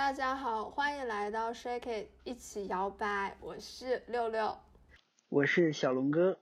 [0.00, 3.36] 大家好，欢迎来到 Shake It，一起摇摆。
[3.38, 4.56] 我是六六，
[5.28, 6.40] 我是小龙哥，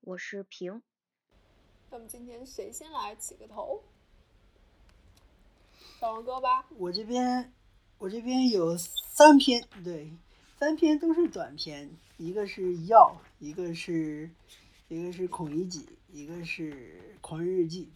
[0.00, 0.80] 我是平。
[1.90, 3.82] 那么今天谁先来起个头？
[6.00, 6.66] 小龙哥吧。
[6.78, 7.52] 我这边，
[7.98, 10.10] 我这边有三篇，对，
[10.58, 14.30] 三篇都是短篇，一个是药，一个是，
[14.88, 17.90] 一个是孔乙己，一个是狂人日记。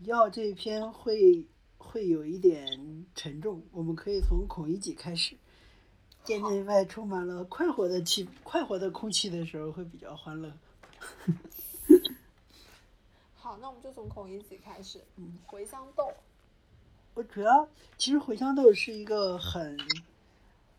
[0.00, 1.46] 药这篇会。
[1.78, 5.36] 会有一点沉重，我们可以从孔乙己开始。
[6.24, 10.52] 店内外充满了快活的气，快活的空气的时候会比较欢乐。
[13.34, 15.02] 好，那我们就从孔乙己开始。
[15.16, 16.10] 嗯，茴香豆。
[17.12, 17.68] 我主要
[17.98, 19.78] 其实茴香豆是一个很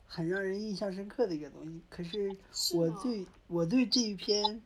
[0.08, 1.80] 很让人印象深刻的一个东西。
[1.90, 2.36] 可是
[2.74, 4.62] 我对我对这一篇，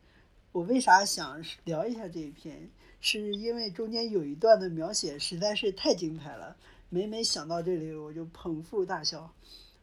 [0.54, 2.70] 我为啥想聊一下这一篇？
[3.02, 6.56] 是因为中间有一段的描写实在是太精彩了，
[6.90, 9.34] 每每想到这里我就捧腹大笑。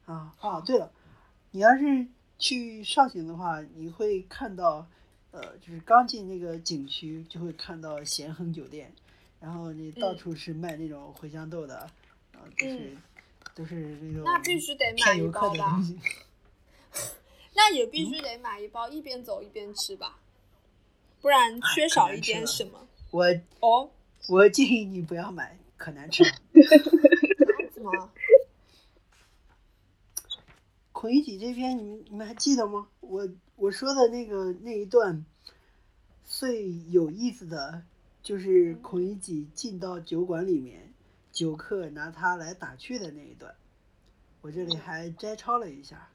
[0.04, 0.92] 啊啊，对了，
[1.50, 2.06] 你要是
[2.38, 4.86] 去绍兴的话，你会看到，
[5.32, 8.94] 呃，就是刚进那个景区就会看到咸亨酒店，
[9.40, 11.78] 然后你到处是卖那种茴香豆的，
[12.32, 12.96] 啊，就是
[13.52, 15.82] 都是那种那必须得买一包吧？
[17.54, 20.20] 那也必须得买一包，一边走一边吃吧，
[21.20, 22.86] 不然缺少一点什么。
[23.16, 23.24] 我
[23.60, 23.90] 哦，
[24.28, 26.30] 我建议你不要买，可难吃了。
[27.72, 28.10] 怎么？
[30.92, 32.88] 孔乙己这篇，你你们还记得吗？
[33.00, 35.24] 我我说的那个那一段
[36.24, 37.84] 最有意思的
[38.22, 40.92] 就是孔乙己进到酒馆里面，
[41.32, 43.54] 酒客拿他来打趣的那一段。
[44.42, 46.10] 我这里还摘抄了一下。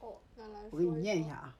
[0.00, 0.20] 哦，
[0.70, 1.56] 我给你念一下啊。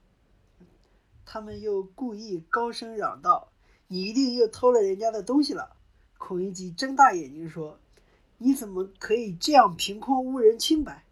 [1.25, 3.49] 他们又故意高声嚷道。
[3.93, 5.75] 你一定又偷了人家的东西了！
[6.17, 7.77] 孔乙己睁大眼睛说
[8.39, 11.05] ：“你怎么可以这样凭空污人清白？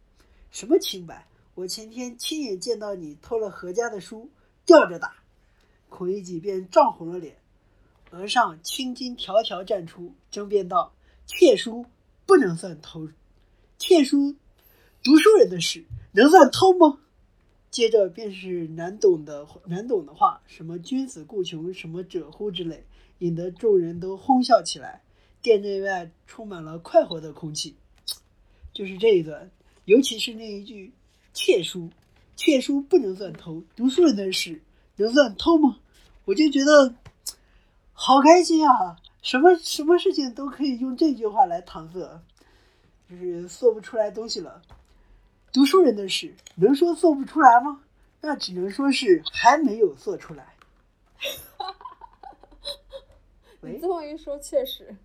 [0.50, 1.28] 什么清白？
[1.54, 4.32] 我前天亲眼见到你偷了何家的书，
[4.66, 5.14] 吊着打。”
[5.90, 7.38] 孔乙己便涨红了脸，
[8.10, 10.92] 额上青筋条条绽出，争辩道
[11.28, 11.86] ：“窃书
[12.26, 13.08] 不能算偷，
[13.78, 14.36] 窃书
[15.04, 16.98] 读书人的事，能算偷吗？”
[17.72, 22.84] 接着便是难懂的难懂的话，什么“君子固穷，什么者乎”之类，
[23.20, 25.02] 引得众人都哄笑起来。
[25.42, 27.76] 店内外充满了快活的空气。
[28.74, 29.50] 就是这一段，
[29.86, 30.92] 尤其是那一句
[31.34, 31.90] “窃书，
[32.36, 34.62] 窃书不能算偷，读书人的事
[34.98, 35.80] 能算偷吗？”
[36.26, 36.94] 我就觉得
[37.94, 38.98] 好开心啊！
[39.22, 42.22] 什么什么事情都可以用这句话来搪塞，
[43.10, 44.62] 就是说不出来东西了。
[45.54, 47.84] 读书人的事，能说做不出来吗？
[48.22, 50.56] 那只能说是还没有做出来。
[53.60, 54.96] 你这么一说，确实。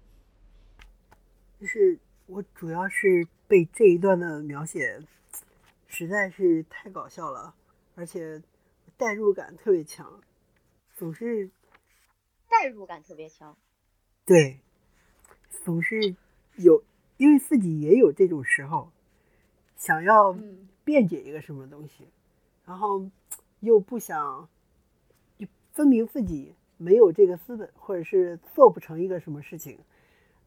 [1.59, 5.03] 就是我主要是被这一段的描写
[5.89, 7.55] 实在是太搞笑了，
[7.97, 8.41] 而且
[8.97, 10.21] 代入感特别强，
[10.95, 11.51] 总是
[12.49, 13.57] 代入感特别强。
[14.25, 14.61] 对，
[15.65, 16.15] 总是
[16.55, 16.85] 有，
[17.17, 18.93] 因为自己也有这种时候。
[19.77, 20.37] 想要
[20.85, 22.07] 辩解一个什么东西，
[22.65, 23.09] 然后
[23.61, 24.49] 又不想，
[25.39, 29.79] 就分明自己没有这个资本，或者是做不成一个什么事情，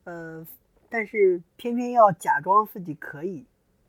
[0.04, 0.46] 呃，
[0.90, 3.46] 但是偏偏要假装自己可以，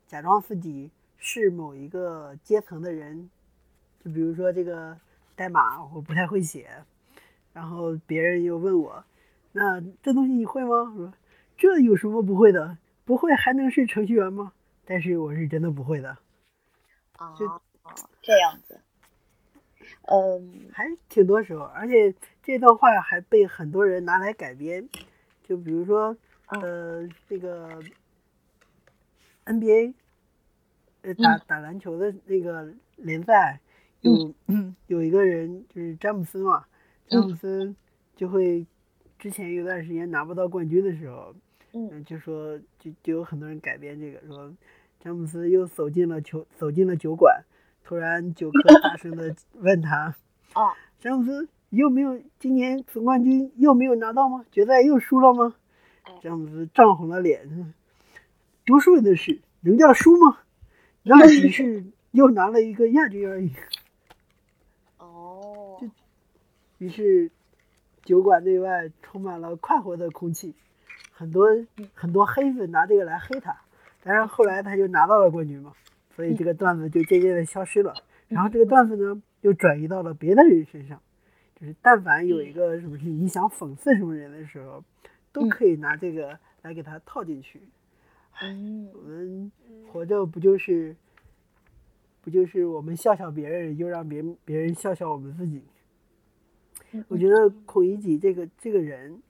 [0.07, 3.29] 假装自己是某一个阶层的人，
[4.03, 4.97] 就比如说这个
[5.35, 6.69] 代码我不太会写，
[7.53, 9.03] 然后别人又问我，
[9.53, 10.93] 那这东西你会吗？
[10.95, 11.13] 说
[11.57, 12.77] 这有什么不会的？
[13.05, 14.53] 不会还能是程序员吗？
[14.91, 16.17] 但是我是真的不会的，
[17.13, 17.33] 啊，
[18.21, 18.81] 这样子，
[20.01, 22.13] 嗯，还挺多时候，而且
[22.43, 24.89] 这段话还被很多人拿来改编，
[25.45, 27.81] 就比如说，呃，这个
[29.45, 29.93] NBA，
[31.03, 33.61] 呃，打打篮球的那个联赛，
[34.01, 34.33] 有
[34.87, 36.65] 有一个人就是詹姆斯嘛，
[37.07, 37.73] 詹姆斯
[38.17, 38.67] 就会
[39.17, 41.33] 之前有段时间拿不到冠军的时候，
[41.71, 44.53] 嗯，就说就就有很多人改编这个说。
[45.03, 47.43] 詹姆斯又走进了球，走进了酒馆。
[47.83, 50.15] 突然，酒客大声的 问他
[50.53, 54.45] ：“啊，詹姆斯又没有今年总冠军又没有拿到吗？
[54.51, 55.55] 决赛又输了吗？”
[56.21, 57.73] 詹姆斯涨红了脸
[58.65, 60.37] ：“读书人的事能叫输吗？
[61.01, 63.51] 那只是又拿了一个亚军而已。”
[64.99, 65.81] 哦。
[66.77, 67.31] 于是，
[68.03, 70.53] 酒馆内外充满了快活的空气，
[71.11, 71.47] 很多
[71.95, 73.57] 很多黑粉拿这个来黑他。
[74.03, 75.73] 但是后来他就拿到了冠军嘛，
[76.15, 77.93] 所以这个段子就渐渐的消失了。
[78.27, 81.01] 然后这个段子呢，又转移到了别的人身上，
[81.59, 84.83] 就是但凡有一个什么事你想讽刺什么人的时候，
[85.31, 87.61] 都可以拿这个来给他套进去。
[88.41, 89.51] 嗯，我们
[89.87, 90.95] 活活着不就是
[92.21, 95.63] 不就是我们笑笑别人，又让别别人笑笑我们自己？
[97.07, 99.21] 我觉得孔乙己这个这个人，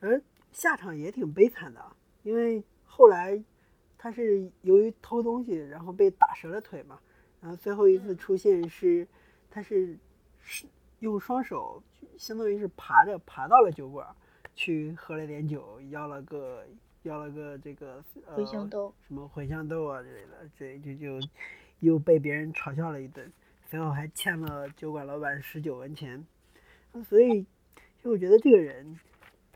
[0.00, 0.22] 而
[0.52, 1.80] 下场也挺悲惨的，
[2.22, 3.42] 因为后来
[4.04, 7.00] 他是由于偷东西，然后被打折了腿嘛，
[7.40, 9.08] 然后最后一次出现是
[9.50, 9.96] 他是
[10.42, 10.66] 是
[10.98, 11.82] 用双手，
[12.18, 14.06] 相当于是爬着爬到了酒馆，
[14.54, 16.66] 去喝了点酒，要了个
[17.04, 21.28] 要了个这个呃茴香豆什么茴香豆啊之类的，这就就
[21.80, 23.32] 又被别人嘲笑了一顿，
[23.70, 26.22] 最后还欠了酒馆老板十九文钱。
[27.08, 27.46] 所以，
[28.02, 29.00] 就我觉得这个人，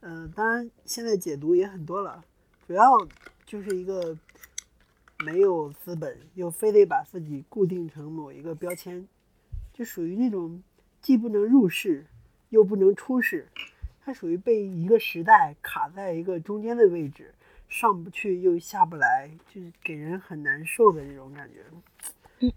[0.01, 2.25] 嗯、当然现在解读也很多了，
[2.67, 2.97] 主要
[3.45, 4.17] 就是一个
[5.25, 9.07] 没有资本，又非得把自己固定成某一个标签，
[9.73, 10.63] 就属于那种
[11.01, 12.07] 既不能入世，
[12.51, 13.49] 又不能出世，
[14.05, 17.35] 他属于被一个时代卡在一个中间的位置，
[17.69, 21.65] 上不去又下不来，就是给人很难受的那种感觉。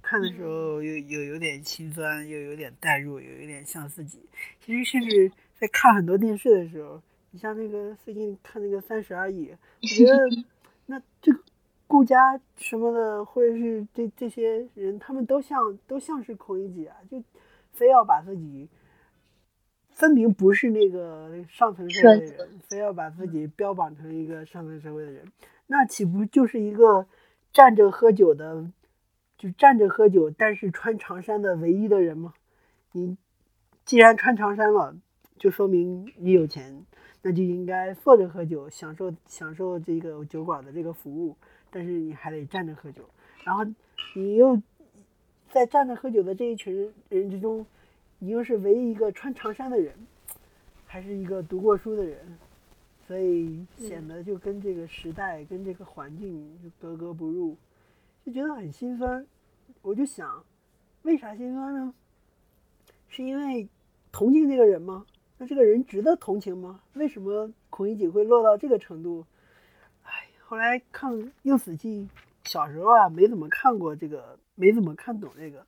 [0.04, 4.20] 看的时候又又有点心酸，又有点代入，又有点像自己。
[4.64, 9.48] 其实甚至在看很多电视的时候，你像那个最近看那个《三十而已》，
[9.82, 10.46] 我觉得
[10.86, 11.40] 那这个
[11.92, 17.22] 顾家什么的，或者是这这些人，他们都像都像是孔乙己啊，就
[17.74, 18.70] 非要把自己
[19.90, 25.30] 分明不是那个上层社会的人，非要把自己标榜成一个上层社会的人，
[25.68, 27.08] 那岂不就是一个
[27.52, 28.72] 站着喝酒的？
[29.38, 32.34] 就站着喝酒，但是穿长衫的唯一的人吗？
[32.94, 33.18] 你
[33.84, 34.96] 既然穿长衫了，
[35.38, 36.86] 就说明你有钱，
[37.22, 41.36] 那就应该坐着喝酒，享受享受这个酒馆的这个服务。
[41.72, 43.02] 但是你还得站着喝酒，
[43.46, 43.64] 然后
[44.14, 44.62] 你又
[45.50, 47.66] 在站着喝酒的这一群人之中，
[48.20, 49.96] 你又是唯一一个穿长衫的人，
[50.86, 52.38] 还是一个读过书的人，
[53.08, 57.56] 所以显得就跟这个时代、跟这个环境就格格不入。
[58.26, 59.26] 就觉得很心酸，
[59.82, 60.44] 我就想，
[61.04, 61.94] 为啥心酸呢？
[63.08, 63.68] 是因为
[64.12, 65.06] 同情这个人吗？
[65.38, 66.82] 那这个人值得同情吗？
[66.94, 69.26] 为什么孔乙己会落到这个程度？
[70.52, 71.14] 哎，后来看
[71.44, 72.10] 《又死记》，
[72.50, 75.66] 小时候啊没怎么看过这个，没怎么看懂这个，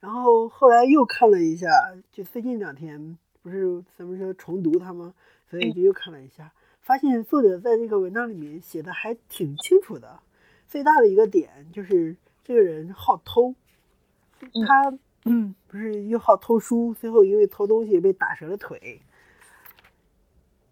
[0.00, 1.68] 然后后来又看了一下，
[2.10, 5.14] 就最近两天不是咱们说重读它吗？
[5.48, 6.50] 所以就又看了一下，
[6.80, 10.18] 发现作者在这个文章里面写的还挺清楚的。
[10.66, 13.54] 最大的一个点就是这个人好偷，
[14.66, 19.00] 他嗯不是又好偷书，最后因为偷东西被打折了腿。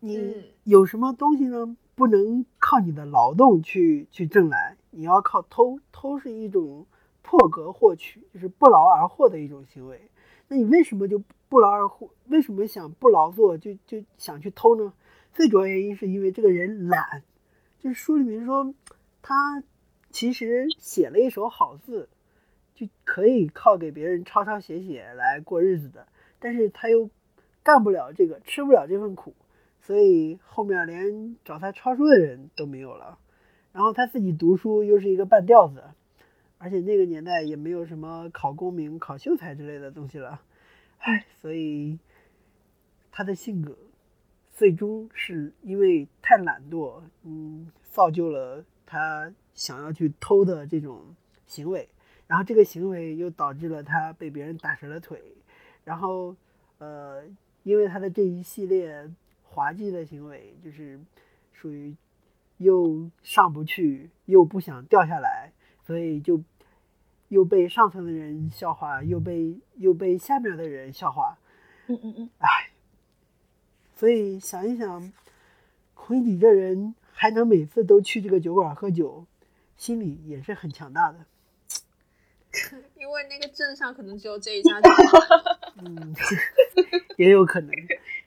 [0.00, 1.76] 你嗯有什么东西呢？
[2.02, 5.78] 不能靠你的劳动去去挣来，你要靠偷。
[5.92, 6.84] 偷是一种
[7.22, 10.10] 破格获取，就是不劳而获的一种行为。
[10.48, 12.10] 那你为什么就不劳而获？
[12.26, 14.92] 为什么想不劳作就就想去偷呢？
[15.32, 17.22] 最主要原因是因为这个人懒，
[17.78, 18.74] 就是书里面说
[19.22, 19.62] 他
[20.10, 22.08] 其实写了一手好字，
[22.74, 26.08] 就可以靠给别人抄抄写写来过日子的，
[26.40, 27.08] 但是他又
[27.62, 29.32] 干不了这个，吃不了这份苦，
[29.82, 33.18] 所以后面连找他抄书的人都没有了。
[33.72, 35.82] 然后他自己读书又是一个半吊子，
[36.58, 40.42] 而且那个年代也没有什么考功名、考秀才之类的东西了，
[40.98, 41.98] 唉，所以
[43.10, 43.76] 他的性格
[44.54, 51.00] 最终是因为太懒惰，嗯，造就了他想要去偷的这种
[51.46, 51.88] 行为，
[52.26, 55.18] 然后这个行为又导致了他被别人打折了腿，
[55.82, 56.36] 然后
[56.76, 57.24] 呃，
[57.62, 59.10] 因为他的这一系列
[59.52, 60.98] 滑稽的行为，就是
[61.52, 61.94] 属于
[62.56, 65.52] 又上不去，又不想掉下来，
[65.86, 66.42] 所以就
[67.28, 71.36] 又被上层的人笑话，又被又被下面的人笑话，
[71.86, 72.70] 嗯嗯嗯，哎，
[73.94, 75.12] 所以想一想，
[75.92, 79.26] 孔乙己这人还能每次都去这个酒馆喝酒，
[79.76, 81.26] 心里也是很强大的。
[82.96, 85.22] 因为那个镇上可能只有这一家酒馆。
[85.84, 86.14] 嗯，
[87.18, 87.70] 也有可能。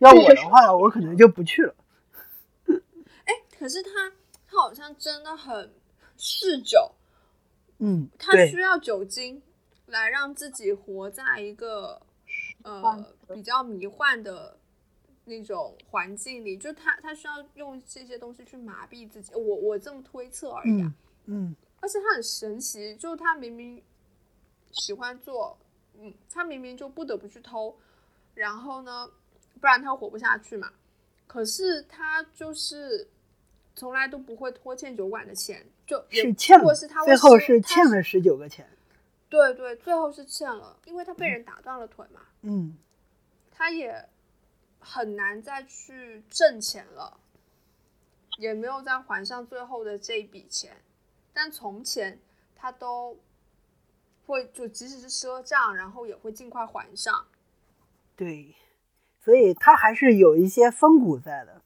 [0.06, 1.76] 要我的话，我可能就不去了。
[3.26, 4.12] 哎，可是他
[4.48, 5.74] 他好像真的很
[6.18, 6.92] 嗜酒，
[7.80, 9.42] 嗯，他需，要酒精
[9.88, 12.02] 来让自己活在一个
[12.64, 14.58] 呃比较迷幻的
[15.26, 19.34] 那种环境里，就他他需要用这些东西去麻痹自己。
[19.34, 20.88] 我我这么推测而已啊。
[20.88, 20.94] 嗯
[21.28, 23.84] 嗯而且他很神奇，就是他明明
[24.72, 25.58] 喜欢做，
[26.00, 27.76] 嗯，他明明就不得不去偷，
[28.34, 29.08] 然后呢，
[29.66, 30.72] 不然他活不下去嘛。
[31.26, 33.10] 可是他就是
[33.76, 38.70] 从来都不会拖欠酒馆的钱，就也是欠了是他，最后是欠了十九个钱。
[39.28, 42.78] 对对，最后是欠了，因为他被人打断了腿嘛，嗯
[43.50, 44.08] 他也
[44.78, 47.18] 很难再去挣钱了，
[48.38, 50.78] 也没有再还上最后的这一笔钱。
[51.34, 52.20] 但从前
[52.56, 53.18] 他都
[54.28, 57.26] 会就即使是赊账，然后也会尽快还上。
[58.16, 58.56] 对，
[59.26, 61.60] 所以他还是有一些风骨在的，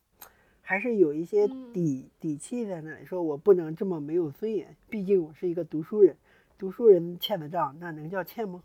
[0.62, 3.06] 还是有一些嗯底、底气在那里。
[3.06, 6.16] 说我不能这么没有尊严，毕竟我是一个读书人，
[6.58, 8.64] 读书人欠的账那能叫欠吗？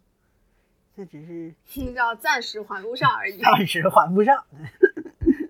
[0.95, 1.53] 那只是
[1.95, 3.37] 要暂时还不上而已。
[3.39, 4.45] 暂时还不上。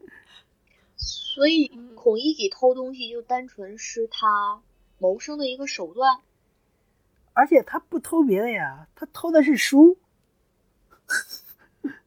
[0.96, 4.62] 所以嗯孔乙己偷东西就单纯是他
[4.98, 6.20] 谋生的一个手段。
[7.34, 9.98] 而且他不偷别的呀，他偷的是书。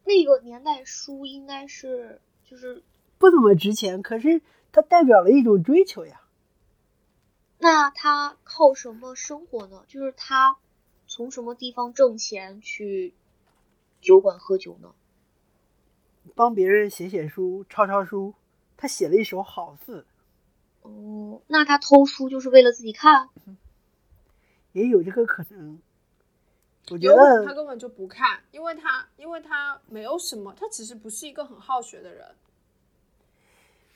[0.08, 2.82] 那个年代书应该是就是
[3.18, 6.22] 不怎么值钱，可是它代表了一种追求呀。
[7.60, 9.84] 那他靠什么生活呢？
[9.88, 10.58] 就是他
[11.08, 13.14] 从什么地方挣钱去
[14.00, 14.94] 酒馆喝酒呢？
[16.36, 18.36] 帮别人写写书、抄抄书，
[18.78, 20.06] 他写了一手好字，
[20.84, 23.30] 哦，那他偷书就是为了自己看？
[24.72, 25.80] 也有这个可能。
[26.90, 32.26] 我觉得他，根本就不看，因为他因为他没有什么，他其实不是一个很好学的人。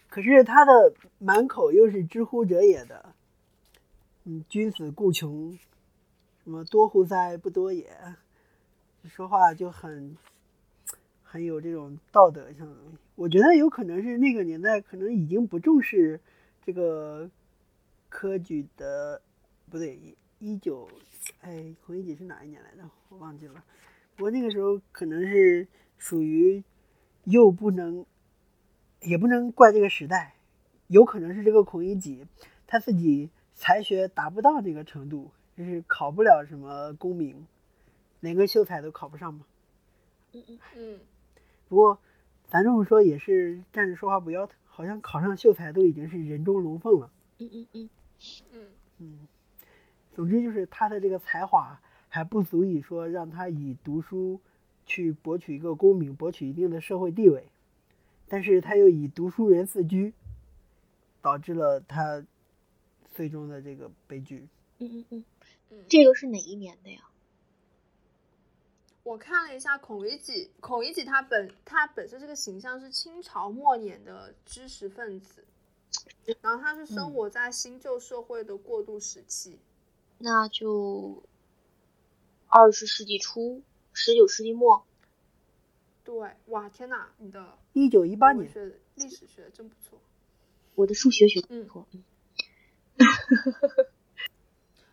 [0.10, 3.14] 可是他的满口又是知乎者也的，
[4.26, 5.58] 嗯，君子固穷，
[6.44, 7.90] 什么多乎哉不多也，
[9.06, 10.18] 说话就很
[11.24, 12.98] 很有这种道德上的东西。
[13.16, 16.20] 我觉得有可能是那个年代可能已经不重视
[16.66, 17.30] 这个
[18.10, 19.22] 科举的，
[19.70, 19.98] 不对，
[20.42, 20.90] 一九，
[21.42, 22.90] 哎，孔乙己是哪一年来的？
[23.10, 23.64] 我忘记了。
[24.16, 25.68] 不过那个时候可能是
[26.00, 26.64] 属于
[27.26, 28.04] 又不能，
[29.02, 30.34] 也不能怪这个时代，
[30.88, 32.26] 有可能是这个孔乙己
[32.66, 37.46] 他自己才学达不到那个程度，就是考不了什么功名，
[38.20, 39.46] 连个秀才都考不上嘛。
[40.34, 41.00] 嗯嗯，嗯，
[41.70, 42.00] 不过
[42.48, 47.12] 咱这么说也是站着说话不腰疼，好像考上秀才都已经是人中龙凤了。
[47.38, 47.90] 嗯嗯嗯，
[48.52, 48.68] 嗯，
[48.98, 49.28] 嗯，
[50.14, 54.42] 总之就是他的这个才华还不足以说让他以读书
[54.86, 57.48] 去博取一个功名，博取一定的社会地位，
[58.28, 60.14] 但是他又以读书人自居，
[61.22, 62.26] 导致了他
[63.14, 64.48] 最终的这个悲剧。
[64.80, 65.26] 嗯嗯嗯，
[65.70, 67.02] 嗯这个是哪一年的呀？
[69.04, 75.46] 我看了一下孔乙己，孔乙己他本他本身这个形象是清朝末年的知识分子，
[76.42, 79.58] 然后他是生嗯活在新旧社会的过渡时期。
[80.24, 81.24] 那就
[82.48, 83.64] 二十世纪初，
[83.94, 84.86] 十九世纪末。
[86.04, 90.00] 对，哇，天哪，你的一九一八年，文学历史学的真不错。
[90.76, 92.04] 我的数学学不错，嗯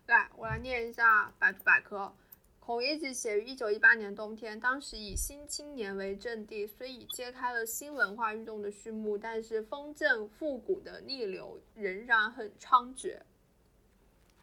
[0.06, 2.12] 来，我来念一下百度百科。
[2.61, 13.20] 孔乙己写于一九一八年冬天，当时以新青年为阵地，虽已揭开了新文化运动的序幕，但是封建复古的逆流仍然很猖獗。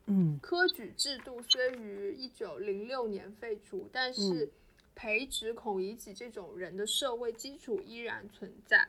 [0.08, 4.52] 嗯科举制度虽于一九零六年废除，但是嗯
[4.94, 8.88] 培植孔乙己这种人的社会基础依然存在。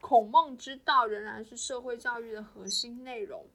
[0.00, 3.46] 孔孟之道仍然是社会教育的核心内容。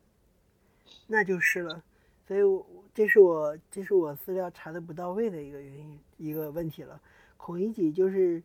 [1.07, 1.83] 那就是了。
[2.27, 6.99] 所以我，这是我这是我资料查的不到位的一个原因，一个问题了。
[7.37, 8.41] 孔乙己就是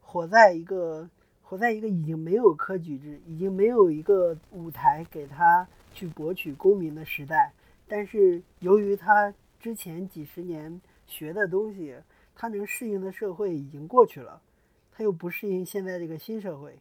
[0.00, 1.08] 活在一个
[1.42, 7.52] 活在一个已经没有科举制，已经没有一个舞台给他去博取功名的时代。
[7.88, 11.96] 但是由于他之前几十年学的东西，
[12.34, 14.40] 他能适应的社会已经过去了，
[14.92, 16.78] 他又不适应现在这个新社会，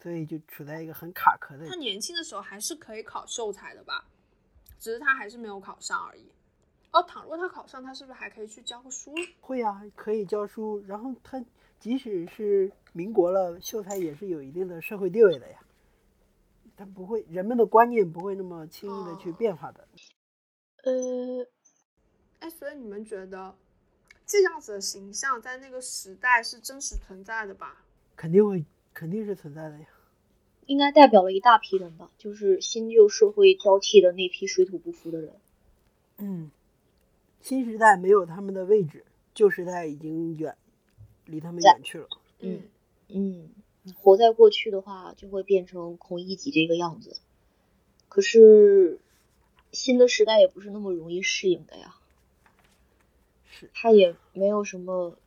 [0.00, 4.06] 所以就处在一个很卡壳的他年轻的时候还是可以考秀才的吧，
[4.78, 6.26] 只是他还是没有考上而已。
[6.92, 9.12] 哦，倘若他考上，他是不是还可以去教个书？
[9.40, 10.82] 会啊，可以教书。
[10.86, 11.44] 然后他
[11.80, 15.58] 即使是民国了，秀才也是有一定的社会地位的呀。
[16.76, 19.86] 他不会，人们的观念不会那么轻易的去哦变化的。
[20.82, 21.46] 呃，
[22.40, 23.54] 哎，所以你们觉得
[24.26, 27.84] 这样子的形象在那个时代是真实存在的吧？
[28.16, 29.86] 肯定会，肯定是存在的呀。
[30.66, 35.32] 应该代表了一大批人吧，就是新旧社会交替的那批水土不服的人。
[36.18, 36.50] 嗯，
[37.40, 39.04] 新时代没有他们的位置，
[39.34, 40.56] 旧时代已经远，
[41.26, 42.08] 离他们远去了。
[42.40, 42.62] 嗯
[43.08, 43.50] 嗯，
[43.92, 47.16] 活在过去的话，就会变成孔乙己这个样子。
[48.08, 49.00] 可是
[49.72, 51.96] 新的时代也不是那么容易适应的呀，
[53.50, 55.18] 是，他也没有什么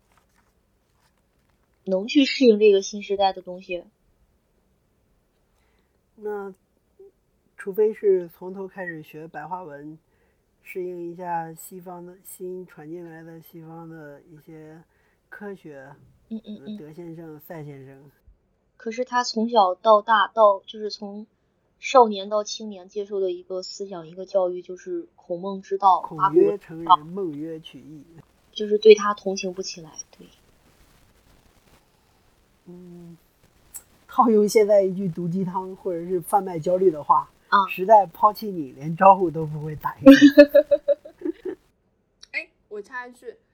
[1.84, 3.84] 能去适应这个新时代的东西。
[6.16, 6.56] 那
[7.58, 10.00] 除非是从头开始学白话文，
[10.64, 14.82] 适应一下西方的新传进来的西方的一些
[15.30, 15.94] 科学，
[16.30, 16.78] 嗯嗯嗯。
[16.78, 18.10] 德先生、赛先生，
[18.78, 21.28] 可是他从小到大到就是从
[21.80, 28.04] 少年到青年接受的一个思想一个教育，就是孔孟之道，孔曰成人，孟曰取义。
[28.52, 29.92] 就是对他同情不起来。
[30.18, 30.28] 对，
[32.66, 33.16] 嗯，
[34.08, 40.12] 套用现在一句毒鸡汤或者是贩卖焦虑的话，啊实在抛弃你，连招呼都不会打一个。
[42.34, 43.47] 哎，我插一句，那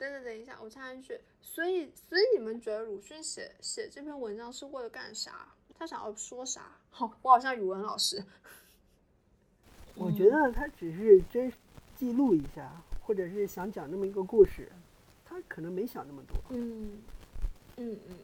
[0.00, 5.46] 等等等一下，我插一句，所以所以你们觉得鲁迅写写这篇文章是为了干啥？
[5.78, 6.72] 他想要说啥？
[6.88, 8.24] 好，我好像语文老师。
[9.94, 11.52] 我觉得他只是真
[11.94, 14.72] 记录一下，或者是想讲这么一个故事，
[15.22, 17.02] 他可能没想那么多，嗯
[17.76, 18.16] 嗯嗯嗯，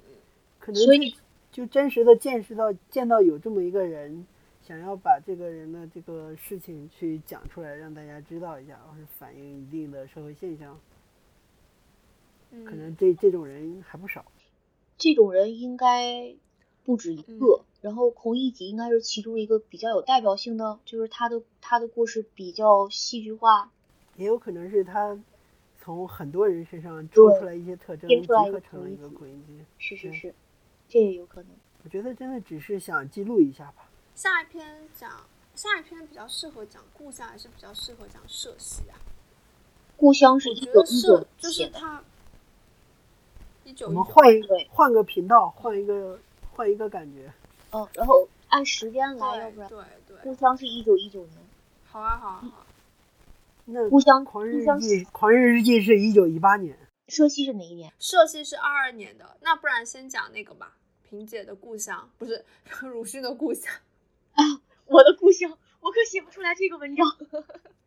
[0.58, 1.18] 可能所以是
[1.52, 4.26] 就真实的见识到见到有这么一个人，
[4.62, 10.80] 想要把这个人的这个事情去讲出来，让大家知道一下，或者反映一定的社会现象。
[12.50, 14.24] 嗯可能这这种人还不少。
[14.98, 16.34] 这种人应该
[16.84, 17.62] 不止一个。
[17.82, 23.70] 然后孔乙己应该是其中一个比较有代表性的，就是他的他的故事比较戏剧化，
[24.16, 25.16] 也有可能是他
[25.78, 29.64] 从很多人身上抽出来一些特征，出来一个合成了一个孔孔乙己。
[29.78, 30.34] 是是是，
[30.88, 31.50] 这也有可能。
[31.84, 33.88] 我觉得真的只是想记录一下吧。
[34.16, 35.08] 下一篇讲
[35.54, 38.98] 下一篇比较适合讲故乡，还是比较适合讲社戏啊？
[39.96, 42.02] 故乡是一个社九就是，他
[43.66, 46.16] 我一九们换一个换个频道，换一个
[46.52, 47.32] 换一个感觉。
[47.72, 51.32] 嗯，然后按时间来，要对不然对对，故乡是一九一九年，
[51.84, 52.66] 好啊好啊好啊，
[53.64, 56.78] 那故乡狂日记，狂日日记是一九一八年。
[57.08, 57.92] 社戏是哪一年？
[57.98, 62.44] 社戏是二二年的，那不然先讲那个吧，萍姐的故乡不是
[62.82, 63.72] 鲁迅的故乡
[64.34, 64.44] 啊。
[64.86, 67.04] 我的故乡，我可写不出来这个文章。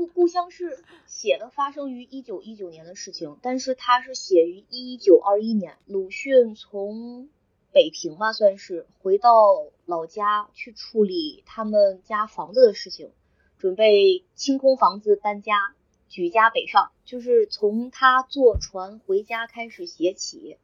[0.00, 5.76] 故故乡是写的发生于一九一九年的事情，但是它是写于一九二一年。
[5.84, 7.28] 鲁迅从
[7.70, 13.12] 北平吧，算是回到老家去处理他们家房子的事情，
[13.58, 15.74] 准备清空房子搬家，
[16.08, 16.92] 举家北上。
[17.04, 20.56] 就是从他坐船回家开始写起，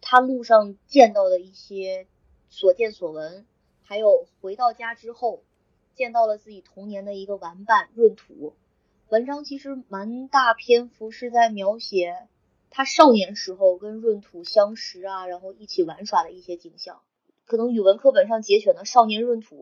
[0.00, 2.06] 他路上见到的一些
[2.48, 3.44] 所见所闻，
[3.82, 5.42] 还有回到家之后
[5.94, 8.54] 见到了自己童年的一个玩伴闰土。
[9.08, 12.28] 文章其实蛮大篇幅是在描写
[12.70, 17.00] 他少年时候跟闰土相识啊，然后一起玩耍的一些景象。
[17.44, 19.56] 可能语文课本上节选的《少年闰土》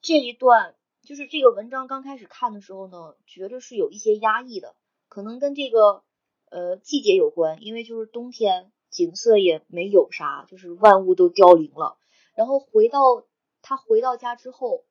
[0.00, 4.76] 这一段，就是这个文章刚开始看的时候呢，觉得是有一些压抑的，
[5.08, 6.04] 可能跟这个
[6.50, 11.98] 呃季节有关，因为就是冬天景色也没有啥，就是万物都凋零了。
[12.34, 13.24] 然后回到
[13.60, 14.84] 他回到家之后，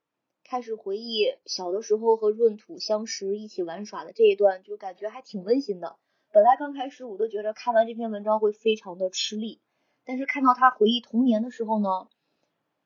[0.49, 5.97] 开始回忆小的时候和闰土相识、一起玩耍的这一段，就感觉还挺温馨的。
[6.31, 9.59] 本来刚开始我都觉得看完这篇文章会非常的吃力，
[10.05, 12.07] 但是看到他回忆童年的时候呢，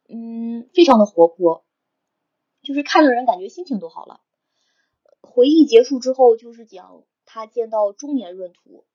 [0.10, 1.64] 嗯，非常的活泼，
[2.64, 4.22] 就是看的人感觉心情都好了。
[5.22, 8.86] 回忆结束之后，就是讲他见到中年闰土，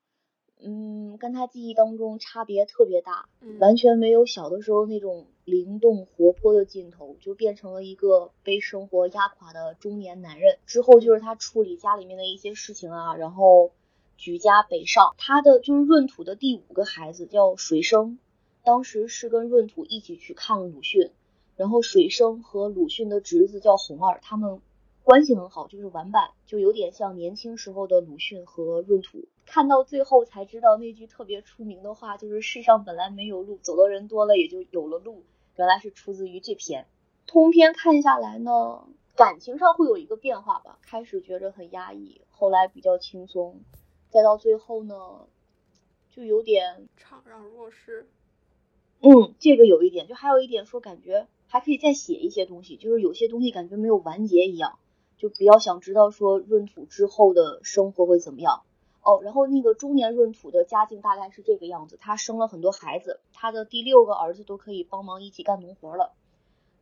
[0.62, 10.58] 嗯，跟他记忆当中差别特别大，嗯完全没有小的时候那种灵动活泼的劲头，就变成了一个被生活压垮的中年男人。
[10.66, 13.70] 之后就是他处理家里面的一些事情啊，然后
[14.16, 15.14] 举家北上。
[15.18, 18.18] 他的就是闰土的第五个孩子叫水生，
[18.64, 21.10] 当时是跟闰土一起去看了鲁迅，
[21.56, 24.60] 然后水生和鲁迅的侄子叫红二，他们
[25.06, 29.28] 关系很好，就是玩伴，就有点像年轻时候的鲁迅和闰土。
[29.46, 35.22] 看到最后才知道那句特别出名的话，就是世上本来没有路，走的人多了也就有了路。
[35.54, 36.88] 原来是出自于这篇。
[37.24, 43.60] 通篇看下来呢，感情上会有一个变化吧，开始觉着很压抑，后来比较轻松，
[44.10, 45.28] 再到最后呢，
[46.10, 48.08] 就有点怅然若失。
[49.02, 54.80] 嗯，这个有一点，就还有一点说，感觉还可以再写一些东西，就是有些东西感觉没有完结一样，
[55.16, 58.62] 就比较想知道说闰土之后的生活会怎么样。
[59.02, 66.12] 哦，然后那个中年闰土的家境大概是这个样子，他生了很多孩子，他的第六个儿子都可以帮忙一起干农活了。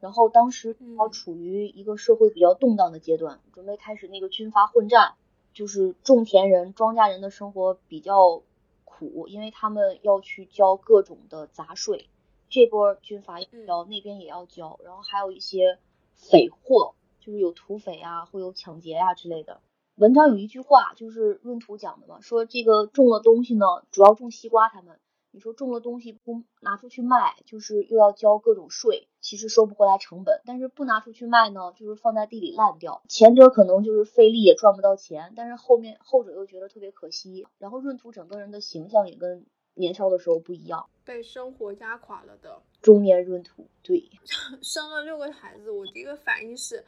[0.01, 5.15] 然后当时嗯要处于一个社会比较动荡的阶段，准备开始那个军阀混战，
[5.53, 8.43] 就是种田人、庄稼人的生活比较
[8.85, 12.09] 苦，因为他们要去交各种的杂税，
[12.49, 15.79] 这波军阀要交，那边也要交，然后还有一些
[16.15, 19.63] 匪货，就是有土匪啊，会有抢劫啊之类的。
[19.95, 24.99] 文章有一句话，就是闰土讲的嘛，说这个种了东西呢，主要种西瓜，他们
[25.31, 33.03] 你说种了东西不拿出去卖，就是又要交各种税，其实收不回来成本；但是不拿出去卖呢，就是放在地里烂掉。
[33.09, 37.47] 前者可能就是费力也赚不到钱，但是后面后者又觉得特别可惜。
[37.59, 40.89] 然后闰土整个人的形象也跟年少的时候不一样。
[41.05, 44.11] 被生活压垮了的中年闰土，对，
[44.63, 46.85] 生了六个孩子，我第一个反应是，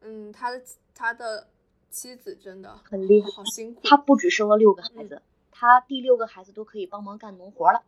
[0.00, 0.62] 嗯，他的
[0.94, 1.48] 他的
[1.90, 3.80] 妻子真的很厉害，好辛苦。
[3.84, 7.82] 他不止生了六个孩子，他第六个孩子都可以帮忙干农活了。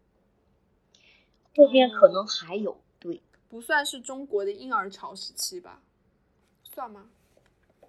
[1.56, 5.82] 后面可能还有，对，不算是中国的婴儿潮时期吧？
[6.62, 7.10] 算吗？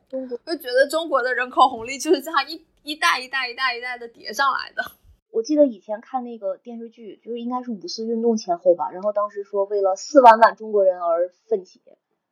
[0.09, 4.83] 中国，我觉得中国的人口红利就是这样一一代一代一代一代的叠上来的。
[5.29, 11.81] 我记得以前看那个电视剧，就是应该是五四运动前后吧，然后当时说为了四万万中国人而奋起，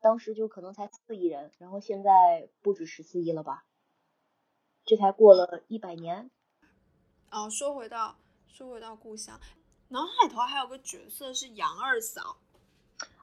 [0.01, 3.65] 当时就可能才四亿人，然后现在不止十四亿了吧？
[4.85, 6.31] 这才过了一百年。
[7.31, 8.15] 哦，说回到
[8.47, 9.39] 说回到故乡，
[9.89, 12.37] 脑海头还有个角色是杨二嫂。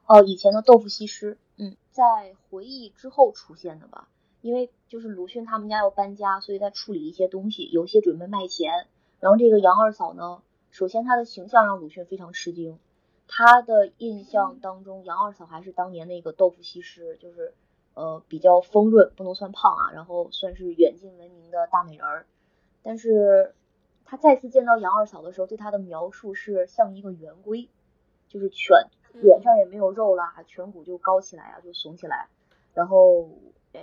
[0.06, 4.08] 哦，以前的豆腐西施，嗯，在回忆之后出现的吧？
[4.42, 8.86] 因为就是鲁迅他们家要搬家，所以在处理一些东西，有些准备卖钱。
[9.18, 12.78] 然后这个杨二嫂呢，首先她的形象让鲁迅非常吃惊，
[13.28, 17.54] 他的印象当中，杨二嫂还是当年那个豆腐西施，就是
[17.94, 22.26] 呃比较丰润，不能算胖啊，然后算是远近闻名的大美人儿。
[22.82, 23.54] 但是
[24.04, 27.68] 他再次见到杨二嫂的时候，对她的描述是像一个圆规，
[28.28, 32.28] 就是颧脸上也没有肉啦，颧骨就高起来啊，就耸起来，
[32.74, 33.28] 然后
[33.72, 33.80] 呃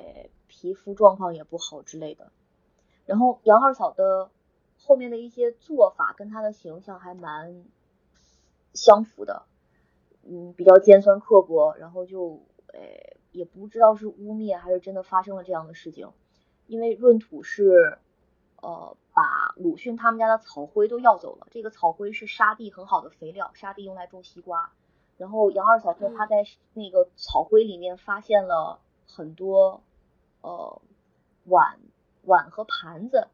[0.47, 2.31] 皮肤状况也不好之类的。
[3.05, 4.29] 然后杨二嫂的。
[4.85, 7.63] 后面的一些做法跟她的形象还蛮
[8.73, 9.43] 相符的，
[10.23, 12.79] 嗯，比较尖酸刻薄，然后就呃
[13.31, 16.11] 也不知道是污蔑还是真的发生了这样的事情，
[16.67, 17.97] 因为闰土是
[18.61, 24.71] 呃把鲁迅他们家的草灰都要走了，这个草灰是沙地很好的肥料，沙地用来种西瓜，
[25.17, 29.83] 然后杨二嫂说他在那个草灰里面发现了很多
[30.41, 30.81] 呃
[31.45, 31.79] 碗
[32.23, 33.27] 碗和盘子。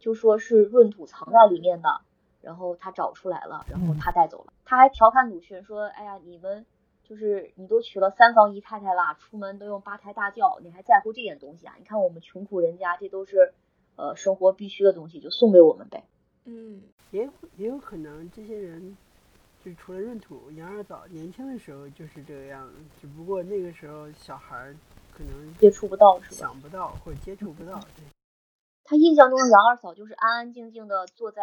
[0.00, 2.02] 就说是闰土藏在里面的，
[2.40, 4.52] 然后他找出来了，然后他带走了。
[4.64, 6.64] 他还调侃鲁迅说：“哎呀，你们
[7.02, 11.74] 就是你都娶了三房姨太太啦，出门都用八抬大轿，你还在乎这点东西啊？
[11.78, 13.52] 你看我们穷苦人家，这都是
[13.96, 16.04] 呃生活必须的东西，就送给我们呗。”
[16.44, 18.96] 嗯，也也有可能这些人，
[19.62, 24.74] 就除了闰土，杨二嫂年轻的时候就是这个样子，只不过那个时候小孩
[25.12, 26.36] 可能接触不到，是吧？
[26.36, 28.04] 想不到或者接触不到，对。
[28.84, 31.42] 他印象中的杨二嫂就是安安静静的坐在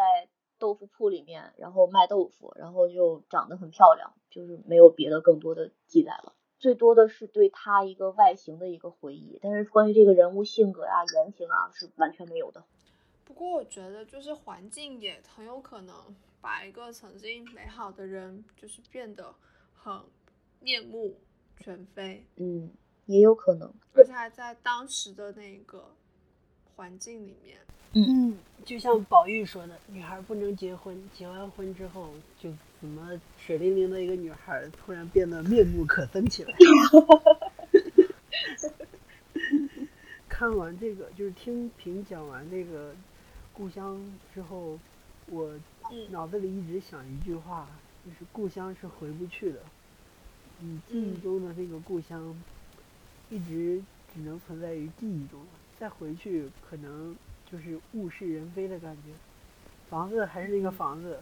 [0.58, 6.32] 豆腐铺里面，然后卖豆腐，然后就长得很漂亮，就是没有别的更多的记载了。
[6.58, 12.64] 最多的是对他一个外形的一个回忆，但是关于这个人物性格啊、言行啊是完全没有的。
[13.24, 15.94] 不过我觉得就是环境也很有可能
[16.40, 19.34] 把一个曾经美好的人，就是变得
[19.74, 20.00] 很
[20.60, 21.16] 面目
[21.58, 22.26] 全非。
[22.36, 22.72] 嗯，
[23.04, 25.94] 也有可能，而且还在当时的那个。
[26.74, 27.56] 环境里面，
[27.92, 36.54] 嗯，就像宝玉说的，女孩不能结婚，结完婚之后就怎么水灵灵的一个女孩突然变得面目可憎起来。
[40.28, 42.94] 看完这个，就是听平讲完这个
[43.54, 43.98] 故乡
[44.34, 44.78] 之后，
[45.26, 45.50] 我
[46.10, 47.66] 脑子里一直想一句话，
[48.04, 49.60] 就是故乡是回不去的，
[50.60, 52.38] 你记忆中的那个故乡，
[53.30, 55.40] 一直只能存在于记忆中。
[55.78, 57.16] 再回去可能
[57.50, 59.12] 就是物是人非的感觉，
[59.88, 61.20] 房子还是那个房子，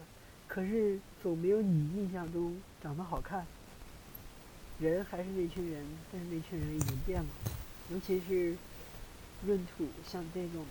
[0.48, 3.46] 可是总没有你印象中长得好看。
[4.80, 7.28] 人还是那群人，但是那群人已经变了。
[7.90, 8.56] 尤其是
[9.46, 10.64] 闰土，像这种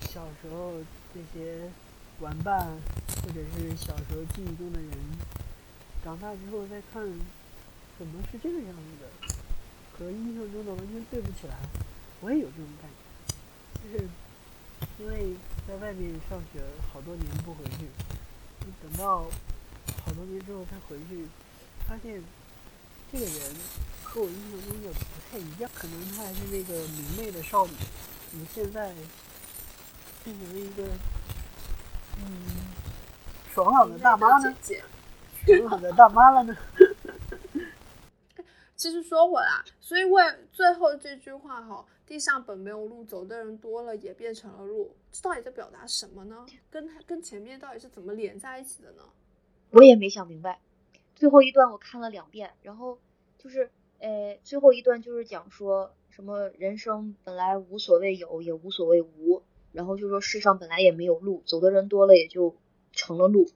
[0.00, 0.74] 小时候
[1.14, 1.70] 这些
[2.20, 2.66] 玩伴，
[3.22, 4.90] 或者是小时候记忆中的人，
[6.04, 7.02] 长大之后再看，
[7.96, 9.36] 怎么是这个样子的？
[9.96, 11.54] 和印象中的完全对不起来。
[12.20, 12.96] 我也有这种感觉。
[13.82, 14.08] 就是
[14.98, 15.34] 因为
[15.68, 16.60] 在外面上学
[16.92, 17.86] 好多年不回去，
[18.82, 19.24] 等到
[20.04, 21.26] 好多年之后再回去，
[21.86, 22.22] 发现
[23.12, 23.54] 这个人
[24.02, 25.70] 和我印象中的不太一样。
[25.74, 27.72] 可能他还是那个明媚的少女，
[28.30, 28.94] 怎么现在
[30.24, 30.84] 变成了一个
[32.18, 32.24] 嗯
[33.54, 34.54] 爽朗的大妈呢？
[35.46, 36.56] 爽朗 的大妈了呢？
[38.76, 41.84] 其实说回来，所以为最后这句话哈。
[42.06, 46.46] 地上本没有路，走的人多了也变成了路，这到底在表达什么呢？
[46.70, 49.02] 跟他跟前面到底是怎么连在一起的呢？
[49.70, 50.60] 我也没想明白。
[51.16, 53.00] 最后一段我看了两遍，然后
[53.38, 62.54] 就是，呃，最后一段就是讲说什么人生本来无所谓有，也无所谓无，然后就说世上本来也没有路，走的人多了也就
[62.92, 63.50] 成了路。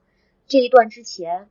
[0.48, 1.48] 这一段之前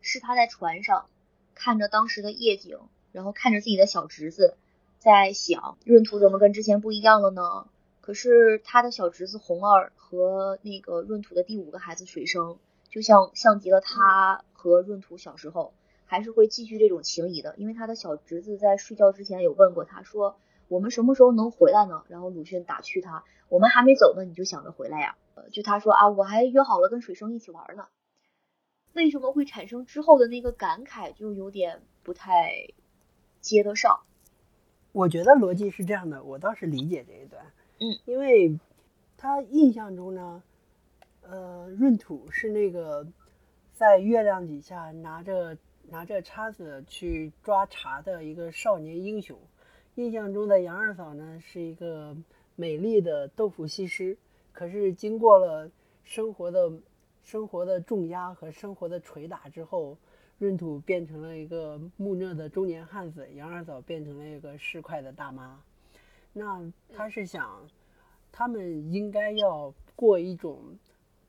[0.00, 1.08] 是他在船上
[1.56, 2.78] 看着当时的夜景，
[3.10, 4.54] 然后看着自己的小侄子。
[4.98, 7.66] 在想闰土怎么跟之前不一样了呢？
[8.00, 12.56] 可是他的小侄子红儿和那个闰土的第五个孩子水生
[12.88, 15.72] 就像像极了他和闰土小时候，
[16.06, 17.54] 还是会继续这种情谊的。
[17.56, 20.36] 因为他的小侄子在睡觉之前有问过他说
[20.68, 27.86] ：“我们什么时候能回来呢？”然后鲁迅打趣他：“我们还没走呢，你就想着回来呀？”呃，就他说啊，我还约好了跟水生一起玩呢。
[28.96, 32.66] 为什么会产生之后的那个感慨，就有点不太
[33.42, 34.00] 接得上。
[34.92, 37.44] 我觉得逻辑是这样的，我倒是理解这一段。
[37.78, 38.58] 嗯，因为
[39.18, 40.42] 他印象中呢，
[41.20, 43.06] 呃，闰土是那个
[43.74, 45.58] 在月亮底下拿着
[45.90, 49.38] 拿着叉子去抓茶的一个少年英雄。
[49.96, 52.16] 印象中的杨二嫂呢，是一个
[52.54, 54.16] 美丽的豆腐西施。
[54.52, 55.70] 可是经过了
[56.02, 56.72] 生活的。
[57.26, 59.98] 生活的重压和生活的捶打之后，
[60.38, 65.60] 闰土变成了一个木讷的中年汉子，杨二嫂变成了一个市侩的大妈。
[66.32, 67.68] 那他是想，
[68.30, 70.78] 他们应该要过一种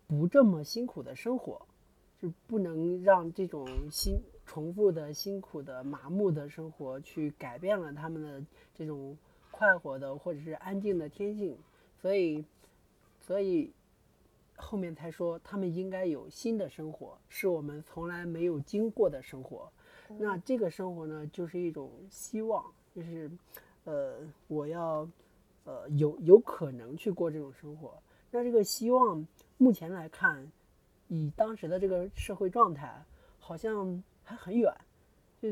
[0.05, 1.65] 不这么辛苦的生活，
[2.21, 9.17] 就不能让这种辛重复的辛苦的麻木的生活去改变了他们的这种
[9.49, 11.57] 快活的或者是安静的天性。
[11.99, 12.45] 所以，
[13.19, 13.73] 所以。
[14.57, 19.71] 后面才说他们应该有新的生活，是我们从来没有经过的生活。
[20.17, 22.65] 那这个生活呢，就是一种希望，
[22.95, 23.29] 就是，
[23.83, 25.07] 呃，我要，
[25.63, 28.01] 呃，有有可能去过这种生活。
[28.31, 29.25] 那这个希望，
[29.57, 30.51] 目前来看，
[31.07, 33.05] 以当时的这个社会状态，
[33.39, 34.73] 好像还很远，
[35.41, 35.49] 就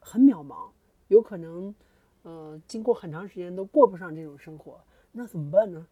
[0.00, 0.70] 很渺茫，
[1.08, 1.74] 有可能，
[2.22, 4.80] 呃，经过很长时间都过不上这种生活。
[5.12, 5.86] 那怎么办呢？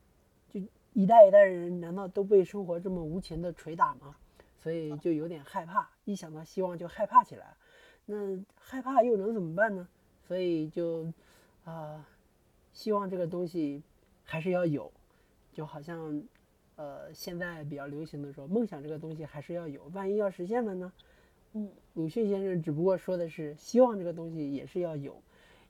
[0.98, 4.16] 一代一代人难道都被生活这么无情的捶打吗？
[4.58, 7.54] 所以就有点害怕，一想到希望就害怕起来。
[8.04, 9.86] 那害怕又能怎么办呢？
[10.26, 11.12] 所以就
[11.64, 12.04] 啊，
[12.72, 13.80] 希望这个东西
[14.24, 14.90] 还是要有，
[15.52, 16.20] 就好像
[16.74, 20.92] 呃现在比较流行的说，梦想这个东西还是要有，万一要实现了呢？
[21.52, 25.22] 嗯，鲁迅先生只不过说的是希望这个东西也是要有，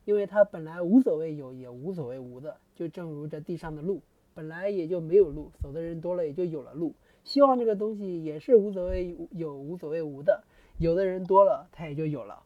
[0.05, 4.01] 因为他本来无所谓有也无所谓无的，就正如这地上的路。
[4.33, 6.95] 本来也就没有路，走的人多了，也就有了路。
[7.23, 10.43] 希望这个东西也是无所谓有，无所谓无的。
[10.77, 12.43] 有的人多了，它也就有了。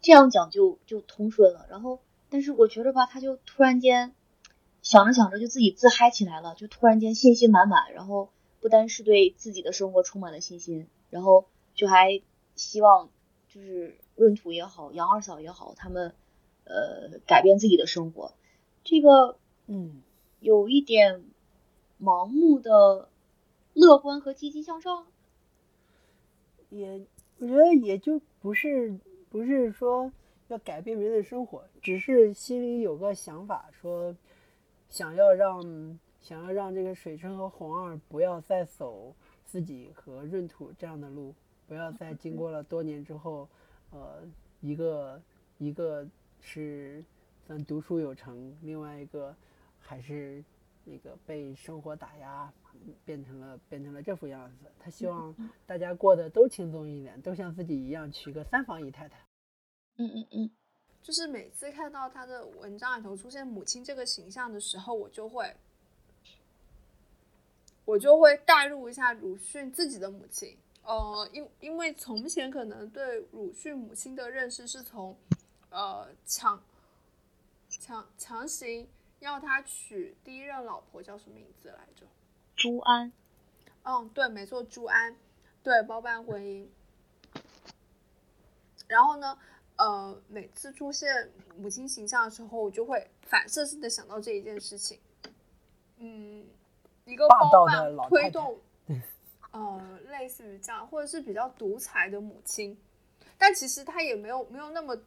[0.00, 1.66] 这样讲就就通顺了。
[1.70, 4.12] 然后，但是我觉得吧，他就突然间
[4.82, 7.92] 想着想着就自己自嗨起来了，就突然间信心满满。
[7.92, 8.30] 然后
[8.60, 12.20] 不单是对自己的生活充满了信心，然后就还
[12.56, 13.08] 希望
[13.48, 16.12] 就是闰土也好，杨二嫂也好，他们
[16.64, 18.32] 呃改变自己的生活。
[18.82, 19.36] 这个
[19.68, 20.02] 嗯。
[20.42, 21.22] 有一点
[22.00, 23.08] 盲目的
[23.74, 25.06] 乐观和积极向上，
[26.68, 27.06] 也
[27.38, 28.98] 我觉得也就不是
[29.30, 30.12] 不是说
[30.48, 34.16] 要改变别人的生活，只是心里有个想法，说
[34.90, 41.32] 想要让想要让这个水生和红二不要再走自己和闰土这样的路，
[41.68, 43.48] 不要再经过了多年之后，
[43.92, 44.24] 呃，
[44.60, 45.22] 一个
[45.58, 46.04] 一个
[46.40, 47.04] 是
[47.46, 49.32] 咱读书有成，另外一个。
[49.92, 50.42] 还是
[50.86, 52.50] 那个被生活打压，
[53.04, 54.64] 变成了变成了这副样子。
[54.80, 59.18] 他希望大家过得都轻松一点，都像自己一样娶个三房姨太太。
[59.98, 60.50] 嗯嗯嗯，
[61.02, 65.54] 就是每次看到他的文章里头出现母亲这个形象的时候，我就会
[67.84, 70.56] 我就会代入一下鲁迅自己的母亲。
[70.84, 75.14] 呃，因因为从前可能对鲁迅母亲的认识是从
[75.68, 76.58] 呃强
[77.68, 78.88] 强强行。
[79.22, 82.04] 要他娶第一任老婆叫什么名字来着？
[82.56, 83.12] 朱安。
[83.84, 85.16] 嗯，对，没错，朱安，
[85.62, 86.66] 对，包办婚姻。
[88.88, 89.38] 然后呢，
[89.76, 94.98] 呃，每次出现母亲形象的时候，我就会反射性的想到这一件事情。
[95.98, 96.44] 嗯，
[97.04, 98.58] 一个包办推动，
[99.52, 102.76] 呃，类似于这样，或者是比较独裁的母亲，
[103.38, 104.98] 但其实他也没有没有那么。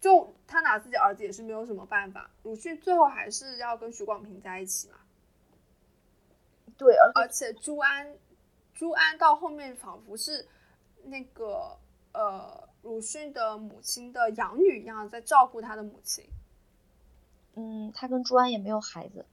[0.00, 4.98] 就他拿自己儿子也是没有什么办法，鲁迅最后还是要跟许广平在一起嘛。
[6.76, 8.16] 对，而且朱安，
[8.72, 10.46] 朱安到后面仿佛是
[11.02, 11.76] 那个
[12.12, 16.24] 呃鲁迅的母亲的养女一样，在照顾他的母亲。
[17.56, 19.26] 嗯，他跟朱安也没有孩子。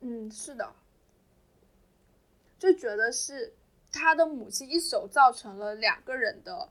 [0.00, 0.74] 嗯，是的，
[2.58, 3.54] 就觉得是
[3.92, 6.68] 他的母亲一手造成了两个人的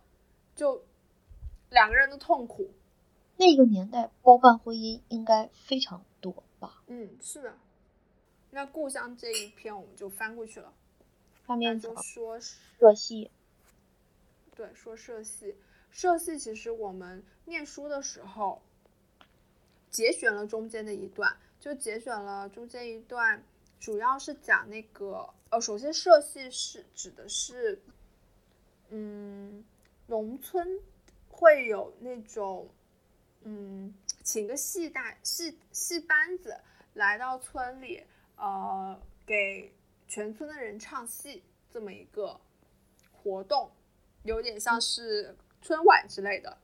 [0.54, 0.84] 就。
[1.70, 2.72] 两个人的痛苦，
[3.36, 6.82] 那个年代包办婚姻应该非常多吧？
[6.88, 7.54] 嗯，是的。
[8.52, 10.74] 那故乡这一篇我们就翻过去了，
[11.46, 13.30] 翻面就说社戏。
[14.56, 15.56] 对，说社戏，
[15.92, 18.62] 社戏其实我们念书的时候
[19.92, 23.44] 节选了中间的一段，就节选了中间一段，
[23.80, 27.80] 主要是讲那个呃，首先社戏是指的是，
[28.90, 29.64] 嗯，
[30.08, 30.80] 农村
[31.38, 32.68] 会有那种，
[33.44, 36.60] 嗯，请个戏大戏戏班子
[36.96, 38.04] 来到村里，
[38.38, 39.72] 呃，给
[40.08, 42.42] 全村的人唱戏这么一个
[43.12, 43.70] 活动，
[44.24, 46.58] 有点像是春晚之类的，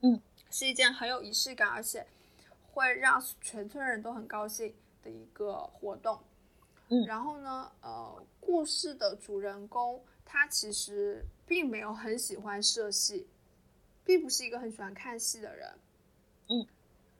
[0.00, 2.04] 嗯，是一件很有仪式感，而且
[2.72, 6.18] 会让全村人都很高兴的一个活动。
[6.88, 13.28] 嗯然后呢，呃，故事的主人公他其实并没有很喜欢社戏，
[14.04, 15.78] 并不是一个很喜欢看戏的人。
[16.48, 16.66] 嗯，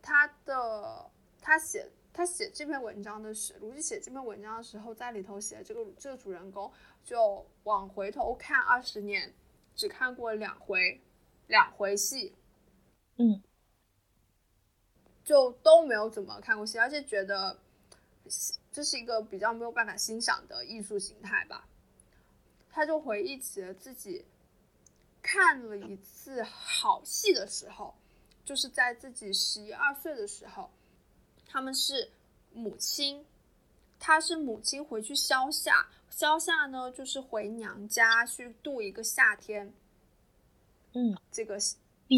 [0.01, 6.71] 他的他写他写这篇文章的时，卢记写这篇文章的时候，在里头写这个这个主人公
[7.05, 9.33] 就往回头看二十年，
[9.75, 11.01] 只看过两回
[11.47, 12.35] 两回戏，
[13.17, 13.43] 嗯
[15.25, 17.59] 就都没有怎么看过戏，而且觉得
[18.73, 21.69] 这是一个比较没有办法欣赏的艺术形态吧。
[22.71, 24.25] 他就回忆起了自己
[25.23, 27.95] 看了一次好戏的时候，
[28.45, 30.69] 就是在自己十一二岁的时候，
[31.47, 32.11] 他们是
[32.53, 33.25] 母亲，
[33.99, 39.73] 他是母亲回去消夏，消夏呢就是回娘家去度一个夏天，
[40.95, 41.57] 嗯，这个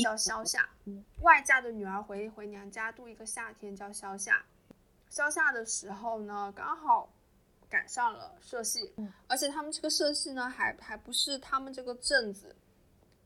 [0.02, 1.04] 叫消夏嗯。
[1.20, 4.44] 外嫁的女儿回回娘家度一个夏天叫消夏。
[5.10, 7.08] 消夏的时候呢，刚好
[7.68, 12.56] 赶上了社戏，嗯而且他们这个社戏呢，还还不是他们这个镇子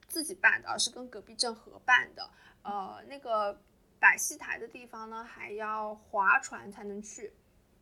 [0.09, 2.29] 自己办的，而是跟隔壁镇合办的。
[2.63, 3.61] 呃，那个
[4.01, 7.33] 摆戏台的地方呢，还要划船才能去。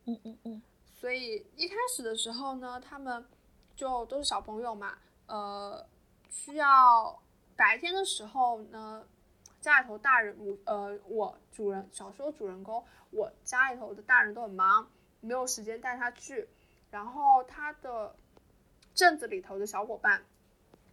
[0.04, 3.26] 嗯嗯嗯所以一开始的时候呢，他们
[3.74, 5.86] 就都是小朋友嘛，呃，
[6.28, 7.20] 需要
[7.56, 9.06] 白天的时候呢，
[9.60, 14.88] 家里头大人，我呃，我主人小说主人公，我家里头的大人都很忙，
[15.20, 16.48] 没有时间带他去，
[16.90, 18.14] 然后他的
[18.94, 20.24] 镇子里头的小伙伴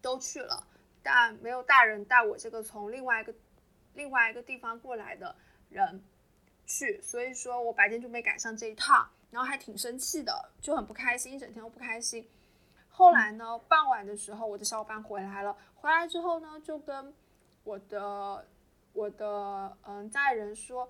[0.01, 0.67] 都去了，
[1.03, 3.35] 但没有大人带我这个从另外一个
[3.93, 5.35] 另外一个地方过来的
[5.69, 6.01] 人
[6.65, 12.27] 去，所以说我白天就没赶上这一趟，然后还挺生气的，就很不开心，一整天都不开心。
[12.87, 17.13] 后来呢，傍晚的时候，我的小伙伴回来了，回来之后呢，就跟
[17.63, 18.47] 我的
[18.93, 20.89] 我的嗯家里人说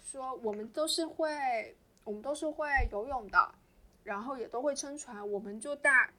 [0.00, 3.54] 说我们都是会我们都是会游泳的，
[4.02, 6.10] 然后也都会撑船，我们就带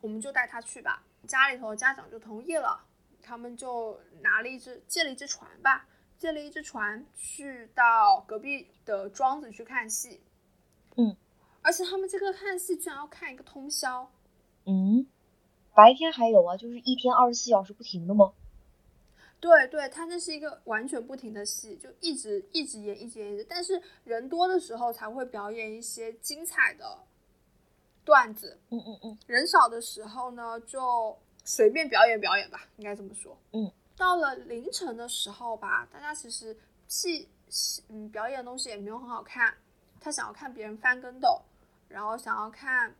[0.00, 1.02] 我们就带他去吧。
[1.26, 2.84] 家里头家长就同意了，
[3.22, 10.20] 他们就拿了一只借了一只船吧，借了一只船去到隔壁的庄子去看戏。
[10.96, 11.16] 嗯，
[11.62, 14.10] 而且他们这个看戏居然要看一个通宵。
[14.64, 15.06] 嗯，
[15.74, 18.32] 白天还有啊，就是一天二十四小时不停的吗？
[19.40, 23.46] 对对，他那是一个完全不停的戏，就一直一直演，一直演，一直。
[23.48, 27.04] 但是人多的时候才会表演一些精彩的
[28.08, 33.38] 段子，嗯嗯嗯人少的时候呢，就随便表演表演吧，应该这么说。
[33.52, 39.54] 嗯，到了凌晨的时候吧，大家其实戏戏嗯表演的东西也没有很好看，
[40.00, 41.38] 他想要看别人翻跟斗，
[41.86, 42.94] 然后想要看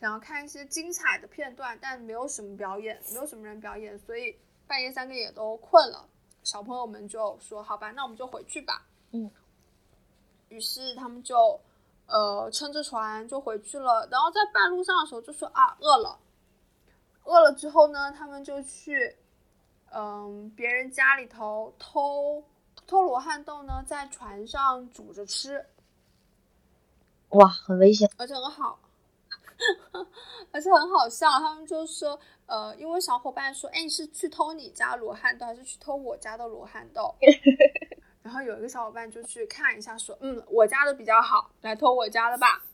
[0.00, 4.34] 想要看一些精彩的片段，但没有什么表演，没有什么人表演，所以
[4.66, 6.08] 半夜三更也都困了。
[6.42, 9.30] 小朋友们就说：“好吧，那我们就回去吧。”嗯，
[10.48, 11.60] 于是他们就
[12.06, 14.06] 呃撑着船就回去了。
[14.10, 16.18] 然后在半路上的时候就说：“啊，饿了。”
[17.24, 19.16] 饿了之后呢，他们就去
[19.92, 22.44] 嗯别人家里头偷
[22.86, 25.64] 偷罗汉豆呢，在船上煮着吃。
[27.30, 28.10] 哇，很危险。
[28.18, 28.78] 而且很好，
[30.52, 31.30] 而且很好笑。
[31.40, 37.14] 他们就说，呃，因为小伙伴说，哎，你是去偷你家罗汉豆，还是去偷我家的罗汉豆？
[38.24, 42.64] 然后有一个小伙伴就去看一下，说，嗯，我家的比较好，来偷我家的吧。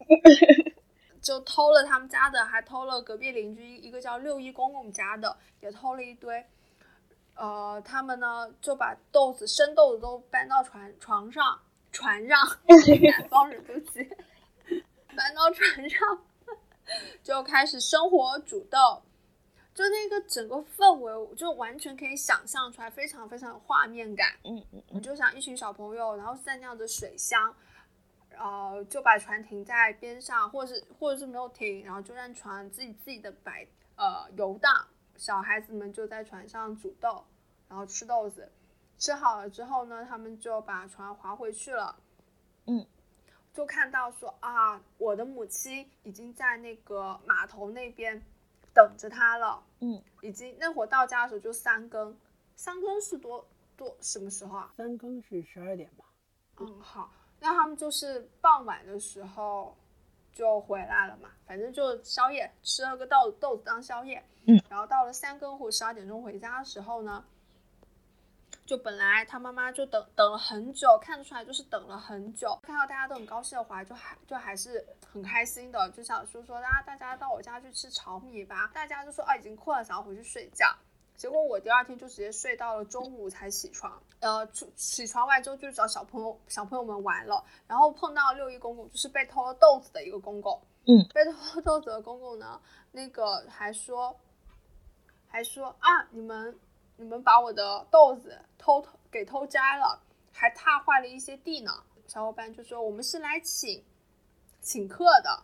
[1.22, 6.44] 就偷了他们家的，还偷了隔壁邻居一个叫六一公公家的，也偷了一堆。
[7.36, 11.56] 呃，他们呢就把豆子生豆子都搬到船床上，
[11.92, 14.02] 船上，南方人对不起，
[15.16, 16.00] 搬到船上，
[17.22, 19.00] 就开始生火煮豆，
[19.76, 24.34] 就那个整个氛围，就完全可以想象出来，非常非常有画面感。
[24.42, 27.54] 嗯嗯嗯就想一群小朋友，然后在那样的水乡，
[28.38, 34.72] 呃，就把船停在边上，或者是或者是没有停，然后就让船自己自己的摆呃游荡，
[35.18, 37.22] 小孩子们就在船上煮豆，
[37.68, 38.50] 然后吃豆子，
[38.96, 41.94] 吃好了之后呢，他们就把船划回去了。
[42.64, 42.86] 嗯，
[43.52, 48.22] 就看到说啊，我的母亲已经在那个码头那边
[48.76, 49.64] 等着他了。
[49.80, 52.14] 嗯，已经那会儿到家的时候就三更，
[52.54, 54.70] 三更是多多什么时候啊？
[54.76, 56.04] 三更是十二点吧？
[56.58, 57.10] 嗯，好，
[57.40, 59.74] 那他们就是傍晚的时候
[60.32, 64.22] 就回来了嘛，反正就宵夜吃了个豆豆子当宵夜。
[64.46, 67.24] 嗯，然后到了三更或十二点钟回家的时候呢，
[68.66, 78.70] 就本来他妈妈就等等了很久，看得出来就是等了很久，看到大家都很高兴的回来，就还就还是很开心的，就想说说大家，大家到我家去吃炒米吧。
[78.74, 80.66] 大家就说啊，已经困了，想要回去睡觉。
[81.16, 92.60] 结果我第二天就直接睡到了中午才起床，呃，起起床完之后就找小朋友小朋友们玩了，然后碰到六一公公，就是被偷了豆子的一个公公，嗯，被偷了豆子的公公呢，
[92.92, 94.14] 那个还说，
[95.26, 96.54] 还说啊，你们
[96.96, 100.00] 你们把我的豆子偷偷给偷摘了，
[100.32, 101.72] 还踏坏了一些地呢。
[102.06, 103.84] 小伙伴就说我们是来请
[104.60, 105.42] 请客的，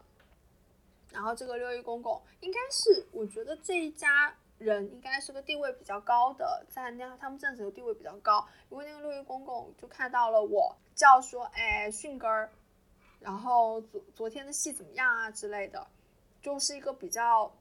[1.11, 4.34] 然后这个六一公公应该是，我觉得这一家。
[4.59, 12.48] 人应该是个地位比较高的，在那他们镇子有地位比较高，因为那个六一公公就看到了我叫说，哎，迅根儿，
[13.18, 15.84] 然后昨昨天的戏怎么样啊之类的，
[16.40, 17.53] 就是一个比较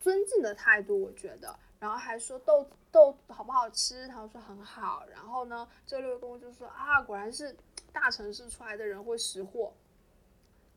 [0.00, 7.56] 尊敬的态度，我觉得，然后还说豆子豆好不好吃，他说很好，然后呢，这六公就说啊，果然是
[7.92, 9.72] 大城市出来的人会识货，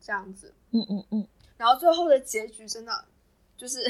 [0.00, 3.04] 这样子，嗯嗯嗯，然后最后的结局真的
[3.56, 3.80] 就是。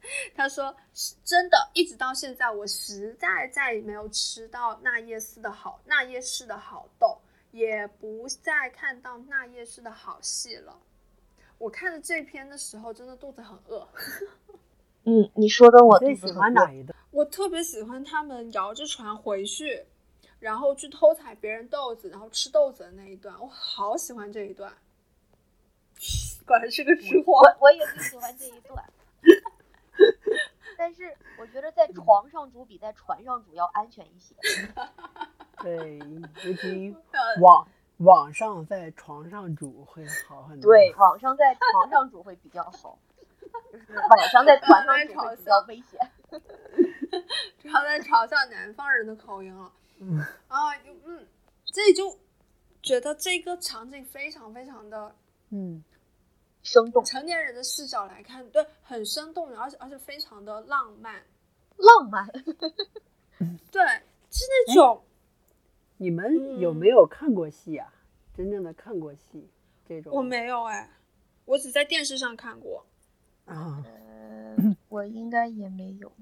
[0.34, 7.20] 他说：“是真的，一直到现在，我实在再也没有吃到那夜市的好那夜市的好豆，
[7.50, 10.80] 也不再看到那夜市的好戏了。
[11.58, 13.86] 我看着这篇的时候，真的肚子很饿。
[15.04, 16.96] 嗯，你说的我最喜欢哪一段？
[17.10, 19.86] 我特别喜欢他们摇着船回去，
[20.38, 24.72] 然后去偷采别人豆子，然后吃豆子的那一段，我好喜欢这一段。
[26.46, 28.84] 果然是个吃货，我我也最喜欢这一段。
[30.78, 34.34] ”但是我觉得在床上煮比在船上煮要安全一些。
[35.60, 35.98] 对，
[36.44, 36.94] 尤其
[37.40, 40.70] 网网上在床上煮会好很多。
[40.70, 42.96] 对，网上在床上煮会比较好，
[43.40, 43.48] 就
[43.94, 44.96] 是晚上在船上
[45.36, 45.98] 比较危险。
[47.58, 49.72] 主要在嘲笑南方人的口音了。
[50.00, 50.18] 嗯
[50.48, 50.74] 啊，
[51.04, 51.26] 嗯，
[51.64, 52.18] 这里就
[52.82, 55.14] 觉得这个场景非常非常的
[55.50, 55.82] 嗯。
[56.60, 61.22] 生动，成年人的视角来看，对，很生动，而且而且非常的浪漫，
[61.76, 62.26] 浪漫，
[63.70, 63.82] 对，
[64.30, 65.02] 是那种。
[65.96, 67.94] 你们有没有看过戏啊？
[68.36, 69.48] 真正的看过戏
[69.88, 70.12] 这种？
[70.12, 70.90] 我没有哎，
[71.46, 72.84] 我只在电视上看过。
[73.48, 76.12] 啊，呃，我应该也没有。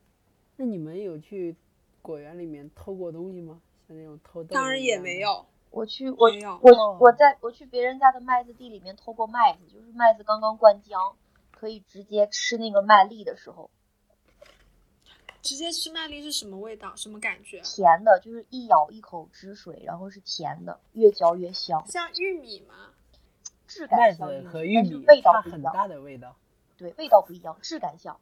[0.56, 1.56] 那你们有去
[2.02, 3.60] 果园里面偷过东西吗？
[3.88, 4.54] 像那种偷豆？
[4.54, 5.46] 当然也没有。
[5.70, 6.28] 我去，我
[6.60, 11.14] 我我在我去别人家的麦子地里面偷过麦子，就是麦子刚刚灌浆，
[11.50, 13.70] 可以直接吃那个麦粒的时候，
[15.40, 16.94] 直接吃麦粒是什么味道？
[16.94, 17.62] 什么感觉？
[17.62, 21.82] 甜的，就是一咬一口汁水，然后是甜的，越嚼越香。
[21.86, 22.90] 像玉米吗？
[23.66, 25.88] 质感麦像子和玉米，味道很大。
[25.88, 26.36] 的味道。
[26.82, 28.18] 对，味道不一样，质感像。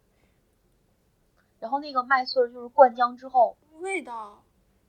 [1.58, 4.42] 然后那个麦穗儿就是灌浆之后，味道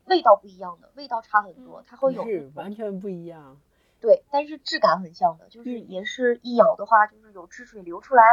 [0.06, 3.58] 味道不一样的，味道差很多，嗯它会有是完全不一样。
[4.02, 8.24] 对，但是质感很像的，就是嗯也是一咬的话，就是有汁水流出来，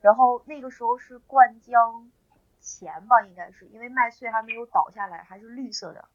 [0.00, 2.08] 然后那个时候是灌浆
[2.60, 6.08] 前吧，应该是因为麦穗还没有倒下来，还是绿色的，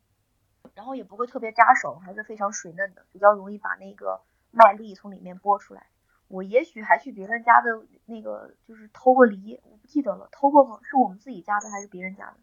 [0.74, 5.88] 然后也不会特别扎手，还是非常水嫩的，比较容易把那个麦粒从里面剥出来。
[6.30, 7.68] 我也许还去别人家的
[8.06, 12.34] 那个就是偷过梨，我不记得了，偷过是我们自己家的还是别人家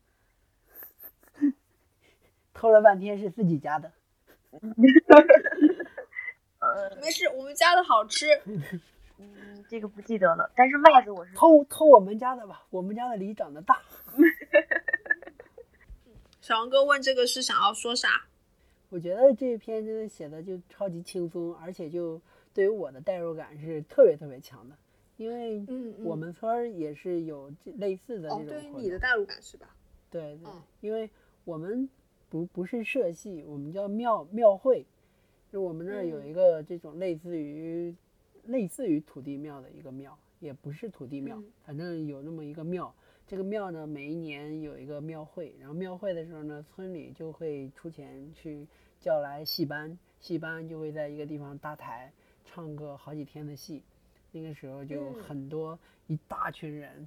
[1.41, 1.41] 的？
[2.53, 3.91] 偷了半天是自己家的。
[6.59, 8.26] 呃， 没事，我们家的好吃。
[9.18, 13.80] 嗯，这个不记得了，但是麦子我是偷偷我们家的吧，我们家的梨长得大。
[16.41, 18.26] 小王哥问这个是想要说啥？
[18.89, 22.20] 我觉得这篇真的写的就超级轻松，而且就
[22.57, 24.74] 对于我的代入感是特别特别强的，
[25.18, 25.62] 因为
[26.02, 29.76] 我们村儿也是有这类似的这哦，种对于你的代入感是吧？
[30.11, 31.11] 对对嗯，因为
[31.44, 31.86] 我们
[32.30, 34.86] 不不是社戏，我们叫庙庙会，
[35.52, 37.94] 就我们那儿有嗯一个这种类似于
[38.46, 42.90] 类似于土地庙的一个庙，也不是土地庙嗯，反正有那么一个庙。
[43.26, 48.66] 这个庙呢，每一年有一个庙会，然后庙会的时候呢，村里就会出钱去
[48.98, 52.11] 叫来戏班，戏班就会在一个地方搭台
[52.57, 53.82] 唱个好几天的戏。
[54.32, 57.07] 那个时候就嗯很多一大群人，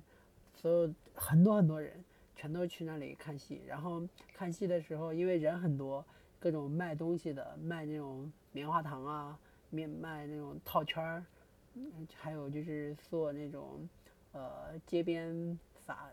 [0.53, 1.91] 所有很多很多人
[2.35, 3.59] 全都去那里看戏。
[3.67, 6.05] 然后看戏的时候，因为人很多，
[6.39, 9.39] 各种卖东西的，卖那种棉花糖啊，
[9.71, 11.25] 面卖那种套圈儿，
[11.73, 13.89] 嗯还有就是做那种
[14.33, 16.11] 呃街边撒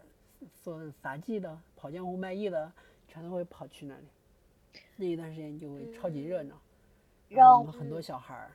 [0.62, 2.72] 做那杂技的，跑江湖卖艺的，
[3.06, 4.06] 全都会跑去那里。
[4.96, 6.58] 那一段时间就会超级热闹。
[7.28, 8.50] 然后我们很多小孩儿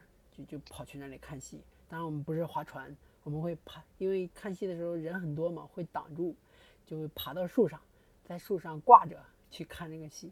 [0.45, 1.61] 就就跑去那里看戏。
[1.87, 6.35] 当然我们不是划船，我们会爬，因为看戏的时候人很多嘛，会挡住，
[6.85, 7.79] 就会爬到树上，
[8.23, 9.17] 在树上挂着
[9.49, 10.31] 去看那个戏。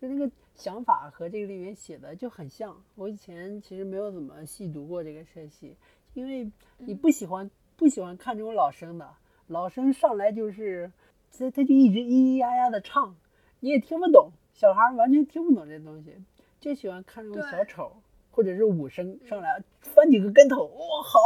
[0.00, 2.82] 就那个想法和这个里面写的就很像。
[2.96, 5.76] 我以前其实没有怎么细读过这个社戏，
[6.12, 9.14] 因为你不喜欢不喜欢看这种老生的，
[9.46, 10.92] 老生上来就是
[11.30, 13.16] 他他就一直咿咿呀呀的唱，
[13.60, 16.16] 你也听不懂，小孩儿完全听不懂这东西，
[16.60, 21.20] 就喜欢看这种小丑或者是武生上来翻几个跟头，哇，好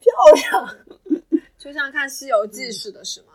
[0.00, 0.76] 漂亮！
[1.56, 3.28] 就像看《西游记》似的，是吗？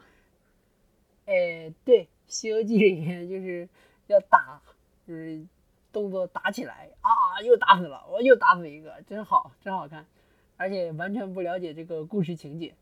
[1.26, 3.68] 哎，对，《西游记》里面就是
[4.06, 4.62] 要打，
[5.08, 5.44] 就是
[5.92, 10.06] 动作打起来啊，又打死了，我又打死一个，真好，真好看，
[10.58, 12.76] 而且完全不了解这个故事情节，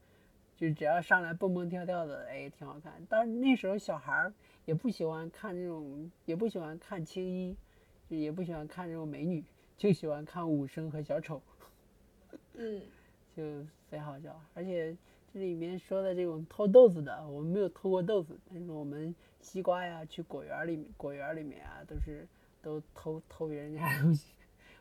[0.58, 2.94] 就只要上来蹦蹦跳跳的，哎，挺好看。
[3.08, 4.34] 但是那时候小孩儿
[4.66, 7.56] 也不喜欢看这种，也不喜欢看青衣，
[8.10, 9.44] 也不喜欢看这种美女，
[9.78, 11.42] 就喜欢看武生和小丑。
[12.56, 12.82] 嗯，
[13.36, 13.44] 就
[13.90, 14.96] 贼好笑，而且
[15.32, 22.28] 这里面说的这种偷豆子的，我们没有偷过豆子，但是我们西瓜呀，去果园里面，果园里面啊，都是
[22.62, 24.34] 都偷偷别人家的东西。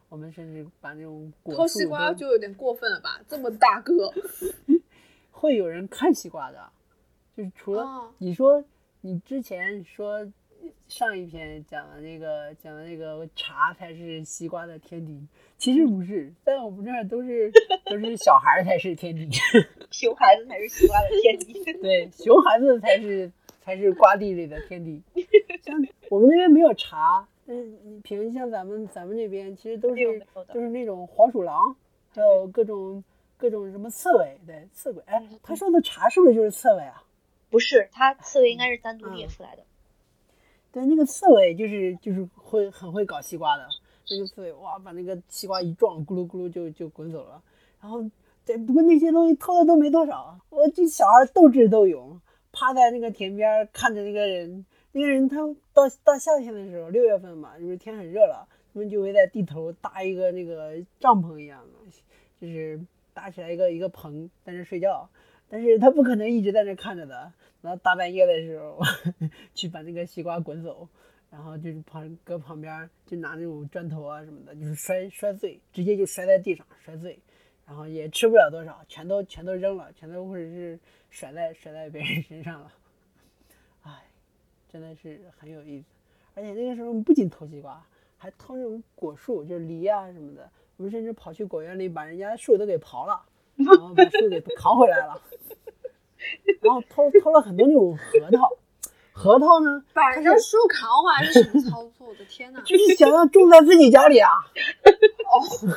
[0.08, 3.20] 我们甚至把那种果西瓜就有点过分了吧？
[3.28, 4.12] 这么大个，
[5.32, 6.72] 会有人看西瓜的，
[7.36, 8.64] 就是除了、哦你说
[9.00, 10.24] 你之前说
[10.88, 15.26] 上一篇讲的那个讲的那个茶才是西瓜的天敌，
[15.58, 17.50] 其实不是，在我们这儿都是
[17.86, 19.28] 都是小孩儿才是天敌。
[19.90, 21.72] 熊孩子才是西瓜的天敌。
[21.80, 23.30] 对，熊孩子才是
[23.60, 25.02] 才是瓜地里的天敌。
[25.62, 25.74] 像
[26.08, 31.76] 我们那边没有茶，嗯，你平像咱们咱们这边其实都是都是那种黄鼠狼，
[32.14, 33.02] 还有各种
[33.36, 35.02] 各种什么刺猬，对，刺猬。
[35.06, 37.02] 哎，他说的茶是不是就是刺猬啊？
[37.50, 39.64] 不是，它刺猬应该是单独列嗯出来的。
[40.76, 43.66] 对，那个刺猬就是就是会很会搞西瓜的，
[44.10, 47.42] 那个刺猬哇，把那个西瓜一撞，咕噜咕噜就就滚走了。
[47.80, 48.04] 然后，
[48.44, 52.20] 对，不过那些东西偷的都没多少，我这小孩斗智斗勇，
[52.52, 55.38] 趴在那个田边看着那个人，那个人他
[55.72, 61.90] 到到夏天的时候，六月份嘛，就是天很热了，他们就会在地头搭一个那个帐篷一样的，
[62.38, 62.78] 就是
[63.14, 65.08] 搭起来一个一个棚在那睡觉。
[65.48, 67.32] 但是他不可能一直在那看着的，
[67.62, 68.80] 然后大半夜的时候
[69.54, 70.88] 去把那个西瓜滚走，
[71.30, 77.18] 然后就是旁搁旁边就拿那种砖头啊什么的，就是摔摔碎，直接就摔在地上摔碎，
[77.66, 80.78] 然后也吃不了多少，全都全都扔了，全都或者是
[81.10, 82.72] 甩在甩在别人身上了，
[83.82, 84.04] 唉，
[84.68, 85.86] 真的是很有意思。
[86.34, 87.82] 而且那个时候不仅偷西瓜，
[88.18, 90.50] 还偷那种果树，就是梨啊什么的。
[90.76, 93.24] 我们甚至跑去果园里把人家树都给刨了，
[93.56, 95.20] 然后把树给扛回来了。
[96.60, 98.50] 然后偷偷了很多那种核桃，
[99.12, 102.08] 核桃呢，把人家树扛回来是什么操作？
[102.08, 102.60] 我的天呐！
[102.64, 104.30] 就是想要种在自己家里啊。
[104.30, 105.74] 哦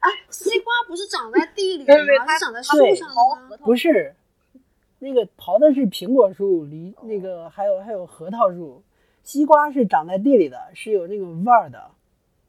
[0.00, 2.24] 哎，西瓜不是长在地里的吗？
[2.26, 3.14] 它是长在树上的
[3.50, 3.56] 吗？
[3.64, 4.14] 不是，
[5.00, 8.82] 那个刨的是苹果树、梨，那个还有还有核桃树，
[9.24, 11.90] 西瓜是长在地里的，是有那个味儿的，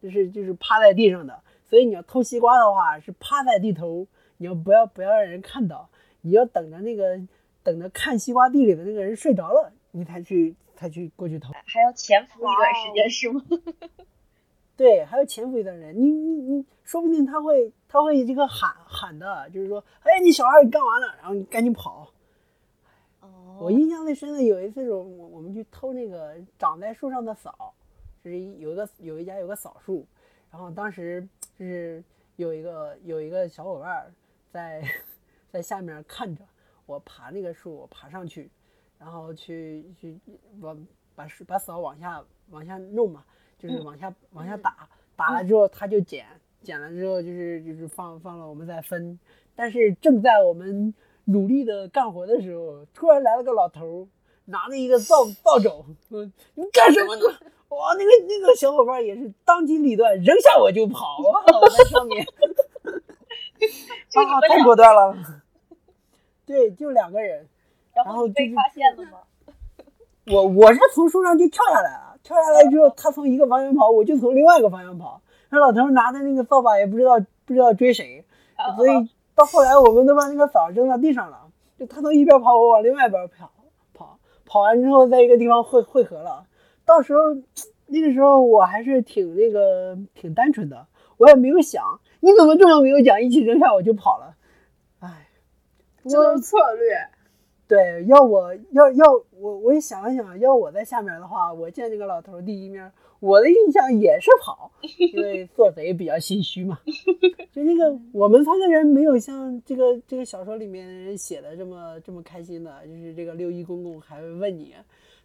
[0.01, 1.39] 就是就是趴在地上的。
[1.69, 4.05] 所以你要偷西瓜的话，是趴在地头，
[4.39, 5.87] 你要不要不要让人看到，
[6.21, 7.19] 你要等着那个
[7.61, 11.53] 等着看西瓜地里的那个人睡着了，你才去才去过去偷。
[11.65, 13.43] 还要潜伏一段时间是吗？
[14.75, 21.13] 对，还要潜伏一段人，你你你，说不定他会他会这个喊喊的，就是说，哎，你小孩儿你干嘛呢？
[21.19, 22.09] 然后你赶紧跑。
[23.19, 27.73] 哦我印象最深的有一次是我我们去偷那个长在树上的枣，
[28.23, 30.05] 就是有一个有一家有个枣树，
[30.49, 31.27] 然后当时
[31.57, 32.01] 就是
[32.37, 34.13] 有一个有一个小伙伴儿
[34.51, 34.83] 在
[35.51, 36.43] 在下面看着
[36.85, 38.49] 我爬那个树，我爬上去，
[38.97, 40.19] 然后去去
[40.59, 43.23] 往把把扫往下往下弄嘛，
[43.57, 43.85] 就是嗯。
[43.85, 46.25] 往下往下打，打了之后他就捡，
[46.61, 49.19] 捡了之后就是就是放放了我们再分，
[49.55, 50.93] 但是正在我们
[51.25, 54.07] 努力的干活的时候，突然来了个老头儿，
[54.45, 57.23] 拿着一个扫 扫帚，嗯，你干什么呢？
[57.69, 62.25] 哇，那个那个小伙伴也是当机立断，扔下我就跑，哇，我在上面，
[64.15, 65.15] 啊，太果断了。
[66.45, 67.47] 对，就两个人，
[67.93, 69.19] 然然后被发现了吗？
[70.31, 75.21] 我我是从树上就跳下来了，跳下来之后，他从一个方向跑，我就从另外一个方向跑。
[75.49, 78.25] 那老头儿拿的那个扫把，也不知道不知道追谁，
[78.75, 81.47] 所以到后来我们都把那个扫扔到地上了。
[81.79, 83.51] 就他从一边跑，我往另外一边跑，
[83.93, 86.45] 跑跑完之后，在一个地方汇汇合了。
[86.85, 87.21] 到时候
[87.87, 90.87] 那个时候我还是挺那个挺单纯的，
[91.19, 94.35] 我也没有想你怎么这么没有讲，一起扔下我就跑了。
[94.99, 95.27] 唉，
[96.01, 96.97] 不过这都是策略。
[97.67, 99.05] 对，要我要要
[99.39, 106.79] 我我也想了想，要我在下面的话，我见那个老头儿第一面，我的印象也是跑，因为做贼比较心虚嘛。
[107.53, 114.73] 就那个我们三个人没有像这个这个小说里面人写的这么这么开心的，就是这个六一公公还会问你，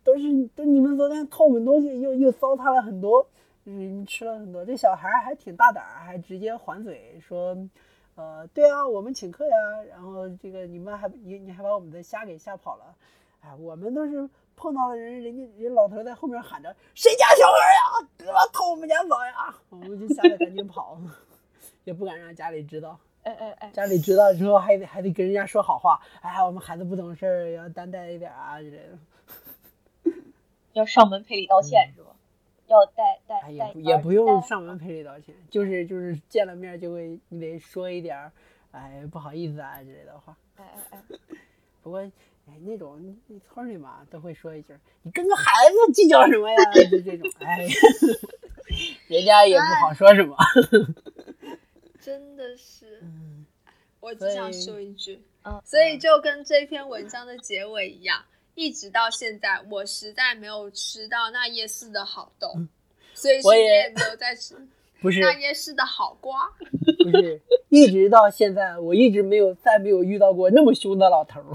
[0.05, 3.27] 都是都你们昨天偷我们东西，又又糟蹋了很多，
[3.65, 4.65] 就是你吃了很多。
[4.65, 7.57] 这小孩还挺大胆，还直接还嘴说，
[8.15, 9.57] 呃，对啊，我们请客呀，
[9.91, 12.95] 然后这个你们还你你还把我们的虾给吓跑了，
[13.41, 14.29] 哎，我们都是。
[14.57, 18.09] 碰到了人，人家人老头在后面喊着：“谁家小孩呀？
[18.17, 20.97] 别偷我们家枣呀！”我们就吓得赶紧跑，
[21.83, 22.97] 也不敢让家里知道。
[23.25, 26.01] 哎哎哎，家里知道之后还得还得跟人家说好话。
[26.21, 30.13] 哎，我们孩子不懂事儿，要担待一点啊之类的。
[30.75, 32.14] 要上门赔礼道歉是吧？
[32.75, 38.31] 要带带也也不用上门赔礼道歉，就是就是见了面就会你得说一点，
[38.73, 40.37] 哎不好意思啊之类的话。
[40.57, 41.19] 哎哎哎，
[41.83, 42.11] 不过。
[42.47, 46.57] 哎，那种村里嘛，都会说一句：“你跟个孩子计较什么呀？”
[46.91, 47.67] 就这种，哎，
[49.09, 50.37] 人家也不好说什么。
[51.99, 53.03] 真的是，
[53.99, 58.23] 我只想说一句，嗯，所以就跟这篇文章的结尾一样，
[58.55, 62.49] 一直到现在，我实在没有吃到那夜市的好豆，
[63.15, 64.55] 所以我也没有再吃。
[65.03, 67.39] 不是那夜市的好瓜，不是
[67.69, 71.53] 一直到现在，我一直没有再没有遇到过那么凶的老头儿。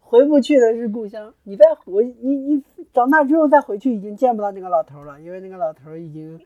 [0.00, 6.40] 回不去的是故乡，你再回你你长大之后再回去，已经见不到那个老头了，因为那个老头已经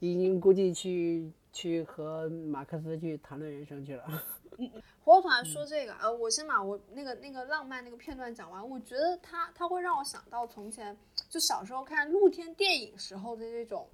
[0.00, 4.04] 已经估计去去和马克思去谈论人生去了。
[5.04, 8.68] 火团说这个，呃，我先把我那个那个浪漫那个片段讲完。
[8.68, 10.96] 我觉得他他会让我想到从前
[11.28, 13.88] 就小时候看露天电影时候的那种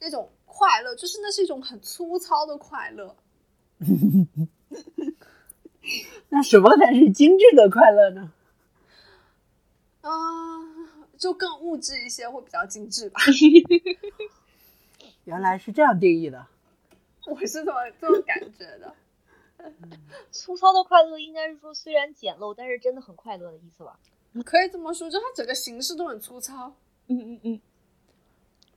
[0.00, 3.14] 那种快乐，就是那是一种很粗糙的快乐。
[6.30, 8.32] 那什么才是精致的快乐呢？
[10.00, 10.10] 啊，
[11.18, 13.20] 就更物质一些，会比较精致吧。
[15.24, 16.46] 原来是这样定义的，
[17.26, 18.94] 我是这么这么感觉的。
[20.30, 23.98] 粗糙的快乐应该是说，虽然简陋，但是真的很快乐的意思吧？
[24.44, 26.74] 可以这么说，就它整个形式都很粗糙。
[27.06, 27.60] 嗯嗯嗯。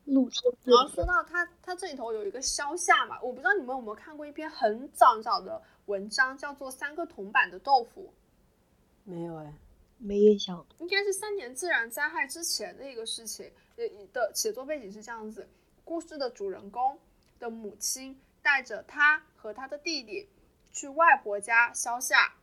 [0.05, 0.55] 露出。
[0.63, 8.13] 然后说到它，它这里头有一个消夏嘛，我不知道你们有没有看过一篇很早很早的文章，叫做《三个铜板的豆腐》。
[9.11, 9.53] 没有哎，
[9.97, 10.65] 没印象。
[10.77, 13.51] 应该是三年自然灾害之前的一个事情。
[13.75, 13.83] 呃，
[14.13, 15.45] 的写作背景是这样子：
[15.87, 16.99] 故事的主人公
[17.39, 20.27] 的母亲带着他和他的弟弟。
[20.73, 22.33] 去外婆家消夏，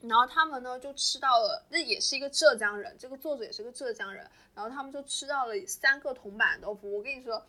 [0.00, 6.98] 然后他们呢就吃到了，那也是一个浙江人，这个作者也是个浙江人，然后他们就吃到了三个铜板豆腐。
[6.98, 7.44] 我跟你说，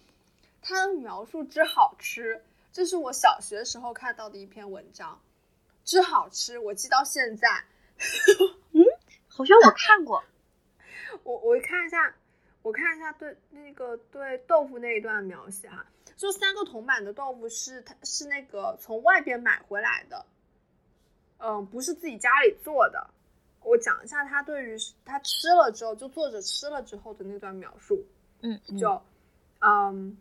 [0.64, 5.22] 他的描述之好吃，这是我小学时候看到的一篇文章，
[5.86, 7.48] 之好吃，我记到现在。
[8.74, 8.82] 嗯，
[9.28, 10.24] 好像我看过，
[11.22, 12.16] 我我看一下，
[12.62, 15.86] 我看一下对那个对豆腐那一段描写哈。
[16.16, 20.26] 就三个铜板的豆腐是它是那个从外边买回来的，
[21.40, 23.10] 嗯，不是自己家里做的。
[23.64, 28.06] 我讲一下他对于他吃了之后，就作者吃了之后的那段描述。
[28.42, 29.02] 嗯，就，
[29.60, 30.18] 嗯，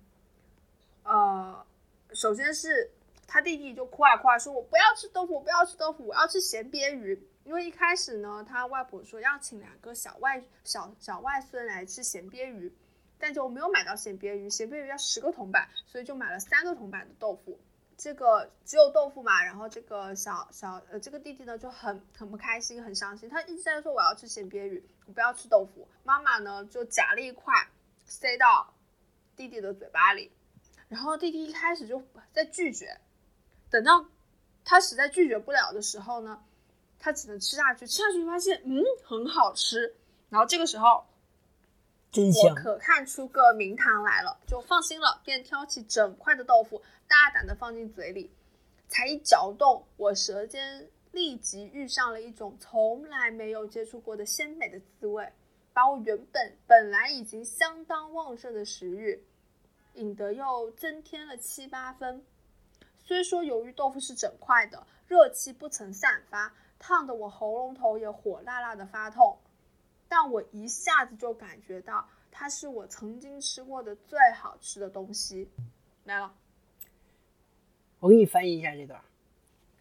[1.05, 1.67] 呃，
[2.13, 2.91] 首先是
[3.27, 7.27] 他弟弟就哭啊哭啊，说我不要吃豆腐，我不要吃豆腐，我要吃咸鳖鱼。
[7.45, 12.73] 因为一开始呢，他外婆说要请两个小外小小外孙来吃咸鳖鱼。
[13.23, 17.61] 但就没有买到咸鳖鱼，咸鳖鱼要十个铜板，所以就买了三个铜板的豆腐。
[17.99, 25.87] 这个只有豆腐嘛，然后这个小小呃这个弟弟呢就很很不开心，很伤心，他一直在说我要吃咸鳖鱼，我不要吃豆腐。
[26.03, 27.53] 妈妈呢就夹了一块
[28.07, 28.73] 塞到
[29.37, 30.33] 弟弟的嘴巴里，
[30.89, 32.99] 然后弟弟一开始就在拒绝，
[33.69, 34.07] 等到
[34.65, 36.43] 他实在拒绝不了的时候呢，
[37.01, 39.97] 他只能吃下去，吃下去发现嗯很好吃，
[40.29, 41.05] 然后这个时候。
[42.43, 48.29] 我可看出个名堂来了，就放心了，便挑起整块的豆腐，大胆的放进嘴里。
[48.89, 55.33] 才一嚼动，我舌尖立即遇上了一种从来没有接触过的鲜美的滋味，
[55.73, 59.23] 把我原本本来已经相当旺盛的食欲，
[59.95, 62.25] 引得又增添了七八分。
[63.05, 69.39] 虽说由于豆腐是整块的，热气不曾散发，烫的我喉咙头也火辣辣的发痛。
[70.09, 75.49] 但我一下子就感觉到，它是我曾经吃过的最好吃的东西。
[76.03, 76.35] 来了，
[78.01, 79.01] 我给你翻译一下这段。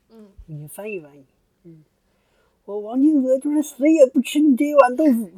[0.10, 1.26] 嗯，你翻译翻译。
[1.64, 1.84] 嗯，
[2.66, 5.32] 我王金泽就是死也不吃你这一碗豆腐，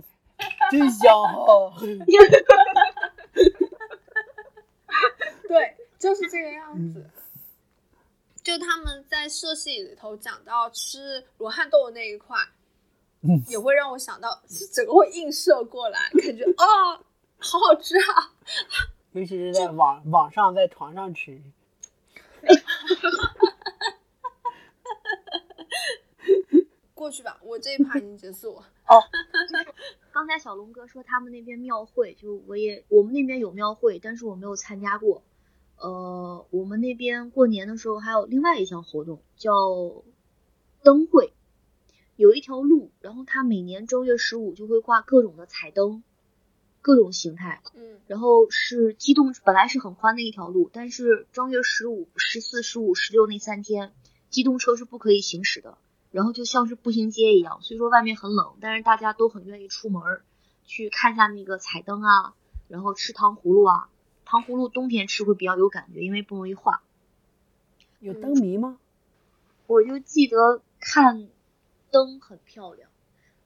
[0.69, 1.73] 真香哈！
[5.47, 7.09] 对，就是这个样子。
[8.43, 12.37] 就他们在社戏里头讲到吃罗汉豆的那一块。
[13.23, 16.97] 嗯也会让我想到，是整个会映射过来，感觉哦，
[17.37, 18.33] 好好吃啊！
[19.11, 21.39] 尤其是在网网上在床上吃。
[26.95, 28.61] 过去吧，我这一趴已经结束了。
[28.87, 28.97] 哦，
[29.31, 29.73] 就是
[30.11, 35.21] 刚才小龙哥说他们那边庙会，就我也我们那边有庙会，但是我没有参加过。
[35.81, 39.51] 呃，我们那边过年的时候还有另外一项活动叫
[40.83, 41.33] 灯会，
[42.15, 46.03] 有一条路，然后它每年正月十五就会挂各种的彩灯，
[46.83, 47.63] 各种形态。
[47.73, 53.91] 嗯，然后是机动，本来是很宽的一条路，但是正月十五、十四、十五、十六那三天，
[54.29, 55.79] 机动车是不可以行驶的。
[56.11, 60.21] 然后就像是步行街一样，虽说外面很冷，但是大家都很愿意出门儿
[60.63, 62.35] 去看一下那个彩灯啊，
[62.67, 63.89] 然后吃糖葫芦啊。
[64.31, 66.81] 糖葫芦冬天吃会比较有感觉，因为不容易化。
[67.99, 68.79] 有灯谜吗？
[69.67, 71.27] 我就记得看
[71.91, 72.89] 灯很漂亮，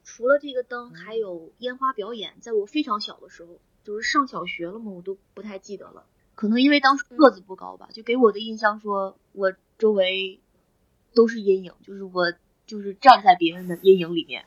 [0.04, 2.34] 除了这个灯，还有烟花表演。
[2.40, 6.06] 在我非常小的时候，就是上小学了嘛，我都不太记得了。
[6.36, 10.38] 可能因为当时个子不高吧，就给我的印象说我周围
[11.16, 12.32] 都是阴影，就是我
[12.64, 14.46] 就是站在别人的阴影里面。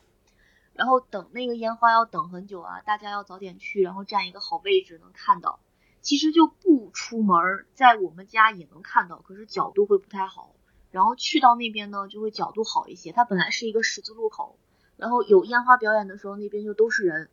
[0.72, 5.60] 然后等那个烟花要等很久啊，大家要早点去，然后占一个好位置能看到。
[6.02, 10.54] 其实就不出门，在我们家也能看到，可是角度会不太好。
[10.90, 13.12] 然后去到那边呢，就会角度好一些。
[13.12, 14.58] 它本来是一个十字路口，
[14.96, 17.30] 然后有烟花表演的时候，那边就都是人。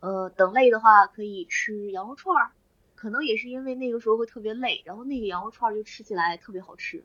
[0.00, 2.52] 呃，等累的话可以吃羊肉串儿，
[2.94, 7.04] 可能也是因为那个时候会特别累，然后那个羊肉串儿就吃起来特别好吃。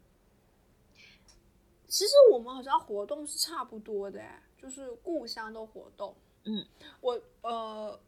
[1.87, 4.21] 其实我们好像活动是差不多的，
[4.57, 6.15] 就是故乡的活动。
[6.45, 6.65] 嗯，
[6.99, 7.99] 我呃。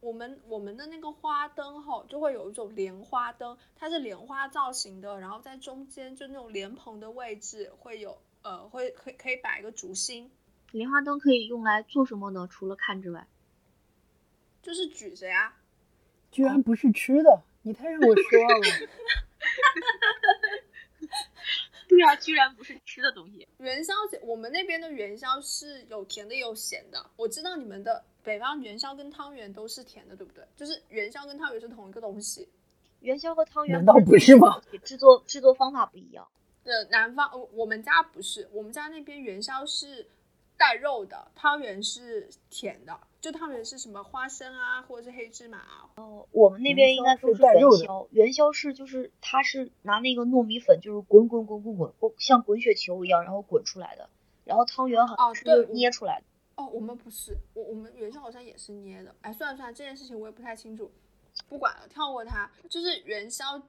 [0.00, 10.30] 我们我们的那个花灯哈，就会有一种莲花灯，它是莲花造型的，然后在中间就那种莲蓬的位置会有呃，会可可以摆一个竹心。
[10.72, 12.46] 莲花灯可以用来做什么呢？
[12.50, 13.26] 除了看之外，
[14.62, 15.54] 就是举着呀。
[16.30, 18.66] 居然不是吃的，你太让我失望了。
[21.86, 23.46] 对啊，居然不是吃的东西。
[23.58, 27.10] 元宵节，我们那边的元宵是有甜的也有咸的。
[27.16, 28.04] 我知道你们的。
[28.24, 30.42] 北方元宵跟汤圆都是甜的，对不对？
[30.56, 32.48] 就是元宵跟汤圆是同一个东西。
[33.00, 34.60] 元宵和汤圆难道不是吗？
[34.82, 36.26] 制作制作方法不一样。
[36.64, 40.06] 呃，南方我们家不是，我们家那边元宵是
[40.56, 42.98] 带肉的，汤圆是甜的。
[43.20, 45.88] 就汤圆是什么花生啊，或者是黑芝麻啊。
[45.96, 48.06] 哦，我们那边应该都是元宵。
[48.10, 54.08] 元宵是就是它是拿那个糯米粉，就是滚滚滚滚滚，像滚雪球一样，然后滚出来的。
[54.44, 56.26] 然后汤圆好像是捏出来的。
[56.56, 59.14] 哦，我们不是，我我们元宵好像也是捏的。
[59.22, 60.90] 哎，算了算了，这件事情我也不太清楚，
[61.48, 62.50] 不管了，跳过它。
[62.68, 63.60] 就是元宵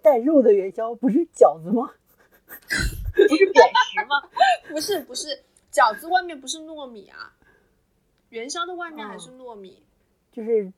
[0.00, 1.92] 带肉的元宵不是饺子吗？
[3.14, 4.28] 不是扁食吗？
[4.68, 7.34] 不是不是，饺子外面不是糯米啊，
[8.30, 9.82] 元宵的外面还是糯米，
[10.32, 10.72] 就是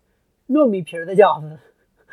[0.49, 1.59] 糯米皮的饺子。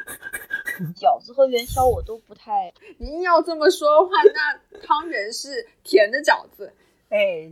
[0.96, 2.74] 饺子和元宵我都不太。
[2.98, 6.74] 你硬要这么说的话，那汤圆是甜的饺子。
[7.10, 7.52] 哎，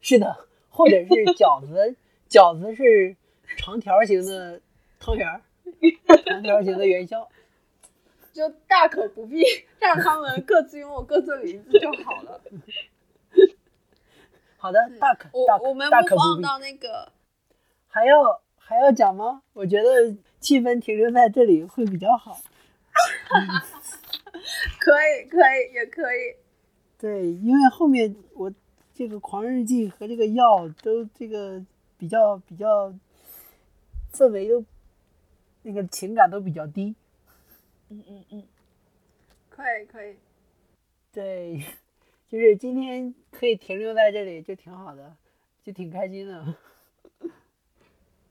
[0.00, 0.48] 是的。
[0.72, 1.06] 或者是
[1.36, 1.94] 饺子，
[2.30, 3.14] 饺子是
[3.58, 4.58] 长条形的
[4.98, 5.42] 汤圆儿，
[6.24, 7.28] 长条形的元宵，
[8.32, 9.42] 就大可不必
[9.78, 12.40] 让他们各自拥有各自的名字就好了。
[14.56, 17.12] 好的，大可我我们不放到那个，
[17.86, 19.42] 还要还要讲吗？
[19.52, 22.40] 我觉得气氛停留在这里会比较好。
[24.80, 26.36] 可以，可以，也可以。
[26.98, 28.50] 对，因为后面我。
[28.94, 31.64] 这个狂日记和这个药都这个
[31.98, 32.92] 比较比较
[34.12, 34.64] 氛围都
[35.62, 36.94] 那个情感都比较低，
[37.88, 38.44] 嗯嗯嗯，
[39.48, 40.16] 可以可以，
[41.12, 41.64] 对，
[42.28, 45.16] 就是今天可以停留在这里就挺好的，
[45.64, 46.56] 就挺开心的。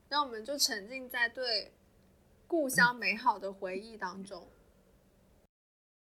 [0.08, 1.72] 那我们就沉浸在对
[2.46, 4.46] 故乡美好的回忆当中。